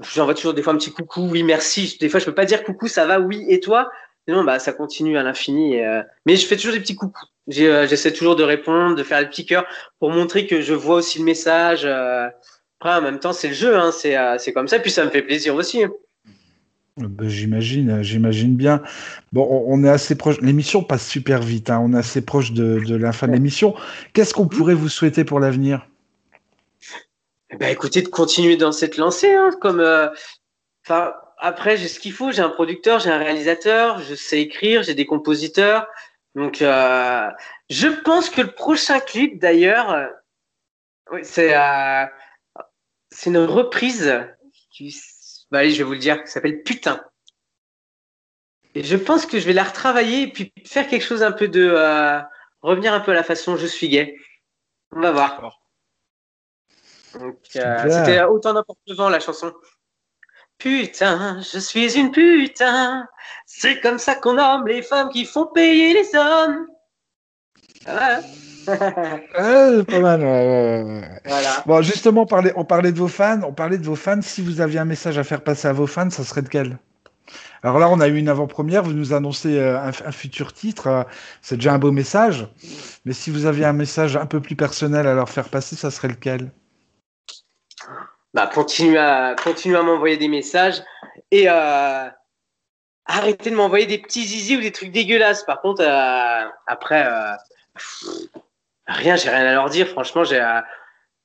J'envoie 0.00 0.34
toujours 0.34 0.54
des 0.54 0.62
fois 0.62 0.72
un 0.72 0.76
petit 0.76 0.92
coucou, 0.92 1.28
oui, 1.30 1.42
merci. 1.44 1.96
Des 2.00 2.08
fois, 2.08 2.18
je 2.20 2.24
peux 2.24 2.34
pas 2.34 2.46
dire 2.46 2.64
coucou, 2.64 2.88
ça 2.88 3.06
va, 3.06 3.20
oui, 3.20 3.44
et 3.48 3.60
toi? 3.60 3.88
Non, 4.26 4.42
bah, 4.42 4.58
ça 4.58 4.72
continue 4.72 5.16
à 5.18 5.22
l'infini. 5.22 5.80
euh, 5.80 6.02
Mais 6.26 6.36
je 6.36 6.46
fais 6.46 6.56
toujours 6.56 6.72
des 6.72 6.80
petits 6.80 6.96
coucous. 6.96 7.26
Euh, 7.58 7.86
J'essaie 7.86 8.12
toujours 8.12 8.36
de 8.36 8.42
répondre, 8.42 8.96
de 8.96 9.02
faire 9.02 9.20
des 9.20 9.26
petits 9.26 9.46
cœurs 9.46 9.66
pour 10.00 10.10
montrer 10.10 10.46
que 10.46 10.62
je 10.62 10.74
vois 10.74 10.96
aussi 10.96 11.18
le 11.18 11.24
message. 11.24 11.82
euh. 11.84 12.26
Après, 12.80 12.96
en 12.98 13.02
même 13.02 13.20
temps, 13.20 13.32
c'est 13.32 13.48
le 13.48 13.54
jeu, 13.54 13.76
hein, 13.76 13.92
c'est 13.92 14.16
euh, 14.16 14.36
comme 14.54 14.66
ça. 14.66 14.78
Puis 14.78 14.90
ça 14.90 15.04
me 15.04 15.10
fait 15.10 15.22
plaisir 15.22 15.54
aussi. 15.54 15.84
Euh, 17.00 17.08
ben, 17.08 17.28
J'imagine, 17.28 17.90
euh, 17.90 18.02
j'imagine 18.02 18.56
bien. 18.56 18.82
Bon, 19.32 19.64
on 19.66 19.82
est 19.84 19.88
assez 19.88 20.14
proche. 20.16 20.40
L'émission 20.40 20.82
passe 20.82 21.06
super 21.06 21.42
vite. 21.42 21.70
hein. 21.70 21.80
On 21.82 21.92
est 21.94 21.98
assez 21.98 22.24
proche 22.24 22.52
de, 22.52 22.78
de 22.80 22.94
la 22.94 23.12
fin 23.12 23.26
de 23.26 23.32
l'émission. 23.32 23.74
Qu'est-ce 24.12 24.34
qu'on 24.34 24.48
pourrait 24.48 24.74
vous 24.74 24.88
souhaiter 24.88 25.24
pour 25.24 25.40
l'avenir? 25.40 25.88
Ben, 27.58 27.68
écoutez, 27.72 28.02
de 28.02 28.08
continuer 28.08 28.56
dans 28.56 28.72
cette 28.72 28.96
lancée, 28.96 29.32
hein, 29.32 29.50
comme, 29.60 29.80
euh, 29.80 30.08
après, 31.38 31.76
j'ai 31.76 31.88
ce 31.88 32.00
qu'il 32.00 32.12
faut. 32.12 32.32
J'ai 32.32 32.42
un 32.42 32.48
producteur, 32.48 33.00
j'ai 33.00 33.10
un 33.10 33.18
réalisateur, 33.18 34.00
je 34.00 34.14
sais 34.14 34.40
écrire, 34.40 34.82
j'ai 34.82 34.94
des 34.94 35.06
compositeurs. 35.06 35.86
Donc, 36.34 36.62
euh, 36.62 37.28
je 37.70 37.86
pense 37.88 38.28
que 38.28 38.40
le 38.40 38.50
prochain 38.50 38.98
clip, 38.98 39.38
d'ailleurs, 39.40 39.90
euh, 39.90 40.06
oui, 41.12 41.20
c'est, 41.22 41.54
c'est 43.10 43.30
une 43.30 43.38
reprise. 43.38 44.12
Qui, 44.70 44.92
bah, 45.50 45.58
allez, 45.58 45.70
je 45.70 45.78
vais 45.78 45.84
vous 45.84 45.92
le 45.92 45.98
dire, 45.98 46.22
qui 46.24 46.30
s'appelle 46.30 46.62
Putain. 46.62 47.04
Et 48.74 48.82
je 48.82 48.96
pense 48.96 49.26
que 49.26 49.38
je 49.38 49.46
vais 49.46 49.52
la 49.52 49.64
retravailler 49.64 50.22
et 50.22 50.32
puis 50.32 50.52
faire 50.66 50.88
quelque 50.88 51.04
chose 51.04 51.22
un 51.22 51.32
peu 51.32 51.46
de, 51.48 51.64
euh, 51.64 52.20
revenir 52.64 52.92
un 52.92 53.00
peu 53.00 53.12
à 53.12 53.14
la 53.14 53.22
façon 53.22 53.56
je 53.56 53.66
suis 53.66 53.88
gay. 53.88 54.16
On 54.90 55.00
va 55.00 55.12
voir. 55.12 55.60
Euh, 57.16 57.32
c'était 57.44 58.22
autant 58.22 58.54
n'importe 58.54 58.80
vent 58.88 59.08
la 59.08 59.20
chanson. 59.20 59.54
Putain, 60.58 61.40
je 61.40 61.58
suis 61.58 61.96
une 61.98 62.10
putain. 62.10 63.06
C'est 63.46 63.80
comme 63.80 63.98
ça 63.98 64.14
qu'on 64.14 64.34
nomme 64.34 64.66
les 64.66 64.82
femmes 64.82 65.10
qui 65.10 65.24
font 65.24 65.46
payer 65.46 65.92
les 65.94 66.14
hommes. 66.16 66.66
Voilà. 67.84 68.20
Ouais, 69.38 69.84
Pas 69.84 70.00
mal. 70.00 70.20
ouais, 70.22 71.20
voilà. 71.24 71.62
Bon, 71.66 71.82
justement, 71.82 72.22
on 72.22 72.26
parlait, 72.26 72.52
on 72.56 72.64
parlait 72.64 72.92
de 72.92 72.98
vos 72.98 73.08
fans. 73.08 73.40
On 73.44 73.52
parlait 73.52 73.78
de 73.78 73.84
vos 73.84 73.96
fans. 73.96 74.22
Si 74.22 74.42
vous 74.42 74.60
aviez 74.60 74.78
un 74.78 74.84
message 74.84 75.18
à 75.18 75.24
faire 75.24 75.42
passer 75.42 75.68
à 75.68 75.72
vos 75.72 75.86
fans, 75.86 76.10
ça 76.10 76.24
serait 76.24 76.42
lequel? 76.42 76.78
Alors 77.62 77.78
là, 77.78 77.88
on 77.90 78.00
a 78.00 78.08
eu 78.08 78.16
une 78.16 78.28
avant-première. 78.28 78.82
Vous 78.82 78.92
nous 78.92 79.12
annoncez 79.14 79.58
euh, 79.58 79.78
un, 79.80 79.88
un 79.88 80.12
futur 80.12 80.52
titre. 80.52 80.86
euh, 80.88 81.02
C'est 81.42 81.56
déjà 81.56 81.74
un 81.74 81.78
beau 81.78 81.92
message. 81.92 82.46
Mais 83.04 83.12
si 83.14 83.30
vous 83.30 83.46
aviez 83.46 83.64
un 83.64 83.72
message 83.72 84.16
un 84.16 84.26
peu 84.26 84.40
plus 84.40 84.56
personnel 84.56 85.06
à 85.06 85.14
leur 85.14 85.28
faire 85.30 85.48
passer, 85.48 85.76
ça 85.76 85.90
serait 85.90 86.08
lequel? 86.08 86.50
Bah, 88.34 88.48
continue 88.52 88.98
à, 88.98 89.34
continue 89.42 89.76
à 89.76 89.82
m'envoyer 89.82 90.16
des 90.16 90.28
messages 90.28 90.82
et 91.30 91.48
euh, 91.48 92.08
arrêtez 93.06 93.50
de 93.50 93.56
m'envoyer 93.56 93.86
des 93.86 93.98
petits 93.98 94.24
zizi 94.24 94.56
ou 94.56 94.60
des 94.60 94.72
trucs 94.72 94.90
dégueulasses. 94.92 95.44
Par 95.44 95.60
contre, 95.60 95.82
euh, 95.82 96.48
après, 96.66 97.06
euh, 97.06 97.34
rien, 98.86 99.16
j'ai 99.16 99.30
rien 99.30 99.46
à 99.46 99.52
leur 99.54 99.68
dire. 99.70 99.88
Franchement, 99.88 100.24
j'ai, 100.24 100.40
euh, 100.40 100.60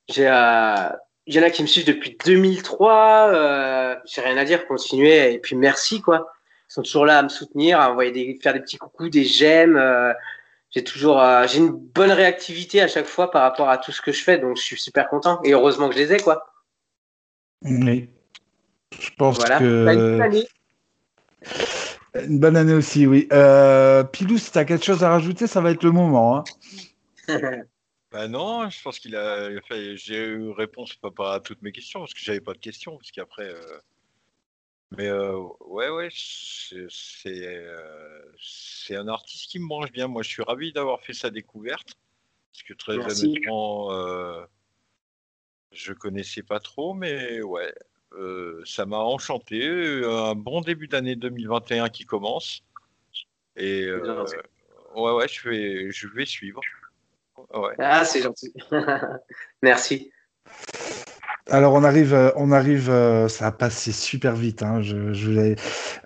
j'ai, 0.09 0.27
euh, 0.27 0.89
il 1.27 1.35
y 1.35 1.39
en 1.39 1.43
a 1.43 1.49
qui 1.49 1.61
me 1.61 1.67
suivent 1.67 1.85
depuis 1.85 2.17
2003. 2.25 3.31
Euh, 3.33 3.95
j'ai 4.05 4.21
rien 4.21 4.37
à 4.37 4.45
dire. 4.45 4.65
Continuez 4.67 5.33
et 5.33 5.39
puis 5.39 5.55
merci 5.55 6.01
quoi. 6.01 6.31
Ils 6.69 6.73
sont 6.73 6.81
toujours 6.83 7.05
là 7.05 7.17
à 7.19 7.23
me 7.23 7.29
soutenir, 7.29 7.79
à 7.79 7.91
envoyer 7.91 8.11
des, 8.11 8.39
faire 8.41 8.53
des 8.53 8.59
petits 8.59 8.77
coucous, 8.77 9.09
des 9.09 9.23
j'aime. 9.23 9.75
euh, 9.77 10.13
j'ai 10.71 10.83
toujours, 10.83 11.19
euh, 11.19 11.47
j'ai 11.47 11.57
une 11.57 11.71
bonne 11.71 12.11
réactivité 12.11 12.79
à 12.81 12.87
chaque 12.87 13.07
fois 13.07 13.31
par 13.31 13.41
rapport 13.41 13.69
à 13.69 13.79
tout 13.79 13.91
ce 13.91 14.01
que 14.03 14.11
je 14.11 14.23
fais, 14.23 14.37
donc 14.37 14.55
je 14.57 14.61
suis 14.61 14.79
super 14.79 15.07
content. 15.09 15.39
Et 15.43 15.51
heureusement 15.53 15.89
que 15.89 15.95
je 15.95 15.99
les 15.99 16.13
ai 16.13 16.19
quoi. 16.19 16.45
Oui. 17.63 18.09
Je 18.99 19.09
pense 19.17 19.37
Voilà. 19.37 19.57
que 19.59 19.85
Bah, 19.85 19.93
une 19.93 19.99
bonne 19.99 20.21
année. 20.21 20.47
une 22.27 22.39
bonne 22.39 22.55
année 22.55 22.73
aussi, 22.73 23.07
oui. 23.07 23.27
Pilou, 24.11 24.37
si 24.37 24.51
tu 24.51 24.57
as 24.59 24.65
quelque 24.65 24.85
chose 24.85 25.03
à 25.03 25.09
rajouter, 25.09 25.47
ça 25.47 25.59
va 25.61 25.71
être 25.71 25.83
le 25.83 25.91
moment. 25.91 26.37
hein. 26.37 26.43
Bah 28.11 28.27
non, 28.27 28.67
je 28.71 28.81
pense 28.81 28.97
qu'il 28.97 29.15
a 29.15 29.49
fait. 29.67 29.95
J'ai 29.95 30.17
eu 30.17 30.49
réponse 30.49 30.95
pas, 30.95 31.11
pas 31.11 31.35
à 31.35 31.39
toutes 31.39 31.61
mes 31.61 31.71
questions 31.71 31.99
parce 31.99 32.13
que 32.15 32.19
j'avais 32.21 32.41
pas 32.41 32.53
de 32.53 32.57
questions 32.57 32.97
parce 32.97 33.11
qu'après. 33.11 33.53
euh, 33.53 33.79
Mais 34.97 35.07
euh, 35.07 35.37
ouais, 35.59 35.89
ouais, 35.89 36.09
c'est 36.11 36.87
c'est 36.89 37.45
euh, 37.45 38.21
c'est 38.41 38.95
un 38.95 39.07
artiste 39.07 39.51
qui 39.51 39.59
me 39.59 39.67
branche 39.67 39.91
bien. 39.91 40.07
Moi, 40.07 40.23
je 40.23 40.29
suis 40.29 40.41
ravi 40.41 40.73
d'avoir 40.73 41.01
fait 41.01 41.13
sa 41.13 41.29
découverte 41.29 41.93
parce 42.51 42.63
que 42.63 42.73
très 42.73 42.97
Merci. 42.97 43.25
honnêtement, 43.27 43.93
euh, 43.93 44.43
je 45.71 45.93
connaissais 45.93 46.41
pas 46.41 46.59
trop, 46.59 46.95
mais 46.95 47.43
ouais, 47.43 47.75
euh, 48.13 48.63
ça 48.65 48.87
m'a 48.87 48.97
enchanté. 48.97 49.63
Un 50.03 50.33
bon 50.33 50.61
début 50.61 50.87
d'année 50.87 51.15
2021 51.15 51.89
qui 51.89 52.05
commence 52.05 52.63
et 53.55 53.83
euh, 53.83 54.25
ouais, 54.95 55.11
ouais, 55.11 55.27
je 55.27 55.47
vais 55.47 55.91
je 55.91 56.07
vais 56.07 56.25
suivre. 56.25 56.61
Ouais. 57.53 57.73
Ah, 57.79 58.05
c'est 58.05 58.21
gentil. 58.21 58.53
Merci. 59.61 60.11
Alors 61.51 61.73
on 61.73 61.83
arrive, 61.83 62.13
euh, 62.13 62.29
on 62.35 62.51
arrive, 62.51 62.91
euh, 62.91 63.27
ça 63.27 63.47
a 63.47 63.51
passé 63.51 63.91
super 63.91 64.35
vite. 64.35 64.61
Hein, 64.61 64.83
je, 64.83 65.13
je 65.13 65.25
voulais- 65.25 65.55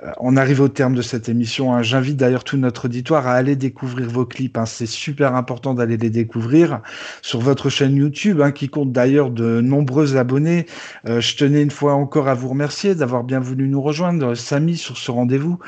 euh, 0.02 0.12
on 0.20 0.38
arrive 0.38 0.62
au 0.62 0.70
terme 0.70 0.96
de 0.96 1.02
cette 1.02 1.28
émission. 1.28 1.74
hein. 1.74 1.82
J'invite 1.82 2.16
d'ailleurs 2.16 2.46
tout 2.46 2.56
notre 2.56 2.86
auditoire 2.86 3.28
à 3.28 3.34
aller 3.34 3.58
découvrir 3.58 4.08
vos 4.10 4.26
clips. 4.26 4.58
hein. 4.58 4.66
C'est 4.66 4.86
super 4.86 5.36
important 5.36 5.74
d'aller 5.74 5.98
les 5.98 6.10
découvrir 6.10 6.82
sur 7.22 7.42
votre 7.42 7.70
chaîne 7.70 7.94
YouTube, 7.98 8.40
hein, 8.40 8.54
qui 8.54 8.70
compte 8.70 8.94
d'ailleurs 8.94 9.32
de 9.32 9.60
nombreux 9.60 10.16
abonnés. 10.16 10.66
Euh, 11.08 11.20
je 11.20 11.36
tenais 11.36 11.62
une 11.62 11.72
fois 11.72 11.94
encore 11.96 12.30
à 12.30 12.36
vous 12.36 12.48
remercier 12.48 12.96
d'avoir 12.96 13.26
bien 13.26 13.42
voulu 13.42 13.68
nous 13.68 13.82
rejoindre, 13.82 14.36
Samy, 14.36 14.78
sur 14.78 14.98
ce 14.98 15.12
rendez-vous. 15.12 15.60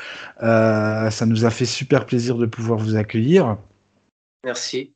Euh, 0.42 1.10
ça 1.10 1.26
nous 1.26 1.44
a 1.44 1.50
fait 1.50 1.66
super 1.66 2.06
plaisir 2.06 2.38
de 2.38 2.46
pouvoir 2.46 2.80
vous 2.80 2.96
accueillir. 2.96 3.58
Merci. 4.46 4.94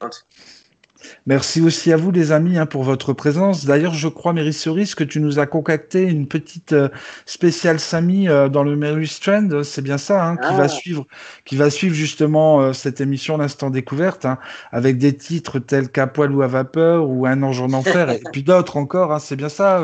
Merci 1.26 1.62
aussi 1.62 1.92
à 1.94 1.98
vous, 1.98 2.12
les 2.12 2.32
amis, 2.32 2.58
hein, 2.58 2.66
pour 2.66 2.84
votre 2.84 3.14
présence. 3.14 3.66
D'ailleurs, 3.66 3.94
je 3.94 4.08
crois, 4.08 4.34
Mary 4.34 4.54
Cerise, 4.54 4.96
que 4.96 5.04
tu 5.04 5.20
nous 5.22 5.40
as 5.40 5.46
concocté 5.48 6.04
une 6.04 6.28
petite 6.28 6.74
euh, 6.74 6.90
spéciale 7.26 7.80
Samy 7.80 8.28
euh, 8.28 8.50
dans 8.50 8.64
le 8.64 8.76
Mary 8.76 9.08
Strand. 9.08 9.64
C'est 9.64 9.82
bien 9.82 9.98
ça, 9.98 10.26
hein, 10.26 10.36
qui 10.38 10.48
Ah. 10.50 10.58
va 10.58 10.68
suivre, 10.68 11.06
qui 11.46 11.56
va 11.56 11.70
suivre 11.70 11.96
justement 11.96 12.62
euh, 12.62 12.74
cette 12.74 13.02
émission 13.02 13.38
l'instant 13.38 13.70
découverte, 13.70 14.26
hein, 14.26 14.40
avec 14.72 14.98
des 14.98 15.16
titres 15.16 15.60
tels 15.60 15.90
qu'à 15.90 16.08
poil 16.08 16.34
ou 16.34 16.42
à 16.42 16.48
vapeur 16.48 17.10
ou 17.10 17.26
un 17.26 17.42
ange 17.44 17.62
en 17.62 17.72
enfer, 17.74 18.10
et 18.10 18.22
puis 18.32 18.44
d'autres 18.44 18.78
encore. 18.78 19.20
C'est 19.22 19.36
bien 19.36 19.50
ça, 19.50 19.80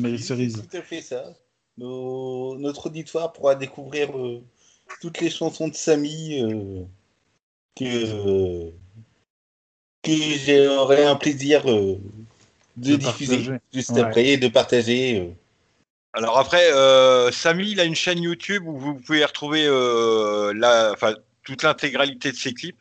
Mary 0.00 0.18
Cerise? 0.18 0.62
Tout 0.70 0.76
à 0.76 0.82
fait 0.82 1.00
ça. 1.00 1.24
Nos- 1.78 2.56
Notre 2.58 2.86
auditoire 2.86 3.32
pourra 3.32 3.54
découvrir 3.54 4.08
toutes 5.00 5.20
les 5.20 5.30
chansons 5.30 5.68
de 5.68 5.74
Samy 5.74 6.86
que, 7.78 8.70
que 10.02 10.12
j'aurai 10.12 11.04
un 11.04 11.16
plaisir 11.16 11.62
euh, 11.70 11.98
de, 12.76 12.92
De 12.92 12.96
diffuser 12.96 13.36
partager. 13.36 13.58
juste 13.72 13.90
Ouais. 13.90 14.00
après 14.00 14.26
et 14.28 14.36
de 14.36 14.48
partager. 14.48 15.20
euh. 15.20 15.30
Alors 16.14 16.38
après, 16.38 16.72
euh, 16.72 17.30
Samy, 17.30 17.70
il 17.70 17.80
a 17.80 17.84
une 17.84 17.94
chaîne 17.94 18.22
YouTube 18.22 18.64
où 18.66 18.76
vous 18.78 18.94
pouvez 18.96 19.24
retrouver 19.24 19.64
euh, 19.66 20.52
la, 20.54 20.92
enfin, 20.92 21.14
toute 21.44 21.62
l'intégralité 21.62 22.32
de 22.32 22.36
ses 22.36 22.52
clips. 22.52 22.76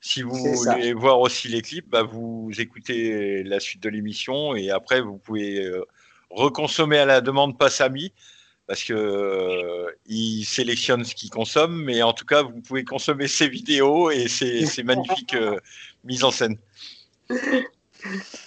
Si 0.00 0.22
vous 0.22 0.34
voulez 0.54 0.92
voir 0.92 1.20
aussi 1.20 1.48
les 1.48 1.62
clips, 1.62 1.88
bah, 1.88 2.02
vous 2.02 2.50
écoutez 2.58 3.42
la 3.42 3.58
suite 3.60 3.82
de 3.82 3.88
l'émission 3.88 4.54
et 4.54 4.70
après 4.70 5.00
vous 5.00 5.16
pouvez 5.16 5.64
euh, 5.64 5.84
reconsommer 6.30 6.98
à 6.98 7.06
la 7.06 7.20
demande 7.22 7.56
pas 7.56 7.70
Samy 7.70 8.12
parce 8.66 8.84
que 8.84 8.92
euh, 8.92 9.90
sélectionne 10.44 11.04
ce 11.04 11.14
qu'il 11.14 11.30
consomme, 11.30 11.84
mais 11.84 12.02
en 12.02 12.12
tout 12.12 12.24
cas 12.24 12.42
vous 12.42 12.60
pouvez 12.60 12.84
consommer 12.84 13.28
ses 13.28 13.48
vidéos 13.48 14.10
et 14.10 14.28
ses, 14.28 14.66
ses 14.66 14.82
magnifiques 14.82 15.34
euh, 15.34 15.58
mises 16.04 16.24
en 16.24 16.30
scène. 16.30 16.56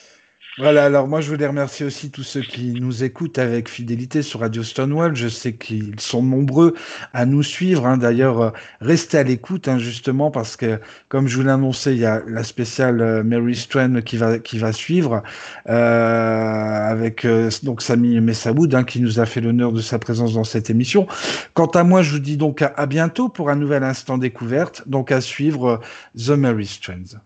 Voilà, 0.60 0.84
alors 0.84 1.08
moi 1.08 1.22
je 1.22 1.30
voulais 1.32 1.48
remercier 1.48 1.86
aussi 1.86 2.12
tous 2.12 2.24
ceux 2.24 2.42
qui 2.42 2.74
nous 2.74 3.06
écoutent 3.06 3.38
avec 3.40 3.70
fidélité 3.70 4.22
sur 4.22 4.42
Radio 4.42 4.62
Stonewall. 4.62 5.16
Je 5.16 5.30
sais 5.30 5.54
qu'ils 5.54 5.98
sont 6.02 6.22
nombreux 6.22 6.74
à 7.14 7.26
nous 7.26 7.44
suivre. 7.44 7.86
hein. 7.88 7.98
D'ailleurs, 7.98 8.42
euh, 8.42 8.52
restez 8.82 9.18
à 9.20 9.24
l'écoute 9.24 9.70
hein, 9.70 9.80
justement 9.80 10.32
parce 10.32 10.58
que, 10.58 10.82
comme 11.08 11.30
je 11.30 11.38
vous 11.38 11.44
l'ai 11.44 11.50
annoncé, 11.52 11.94
il 11.94 12.00
y 12.00 12.06
a 12.06 12.22
la 12.28 12.44
spéciale 12.44 13.00
euh, 13.00 13.24
Mary 13.24 13.56
Strand 13.56 14.02
qui 14.02 14.18
va 14.18 14.38
qui 14.38 14.58
va 14.60 14.74
suivre 14.74 15.24
euh, 15.70 16.92
avec 16.92 17.24
euh, 17.24 17.50
donc 17.64 17.82
Messaoud 17.90 18.76
hein, 18.76 18.84
qui 18.84 19.00
nous 19.00 19.22
a 19.22 19.26
fait 19.26 19.40
l'honneur 19.40 19.72
de 19.72 19.82
sa 19.82 19.98
présence 19.98 20.34
dans 20.34 20.44
cette 20.44 20.70
émission. 20.70 21.08
Quant 21.54 21.68
à 21.68 21.86
moi, 21.86 22.02
je 22.02 22.12
vous 22.12 22.20
dis 22.20 22.36
donc 22.36 22.62
à, 22.62 22.86
bientôt 22.86 23.30
pour 23.30 23.50
un 23.50 23.56
nouvel 23.56 23.84
instant 23.84 24.18
découverte. 24.18 24.84
Donc 24.88 25.14
à 25.14 25.22
suivre 25.22 25.66
euh, 25.66 25.78
The 26.18 26.38
Mary 26.38 26.66
Strands. 26.66 27.18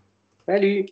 Salut. 0.46 0.86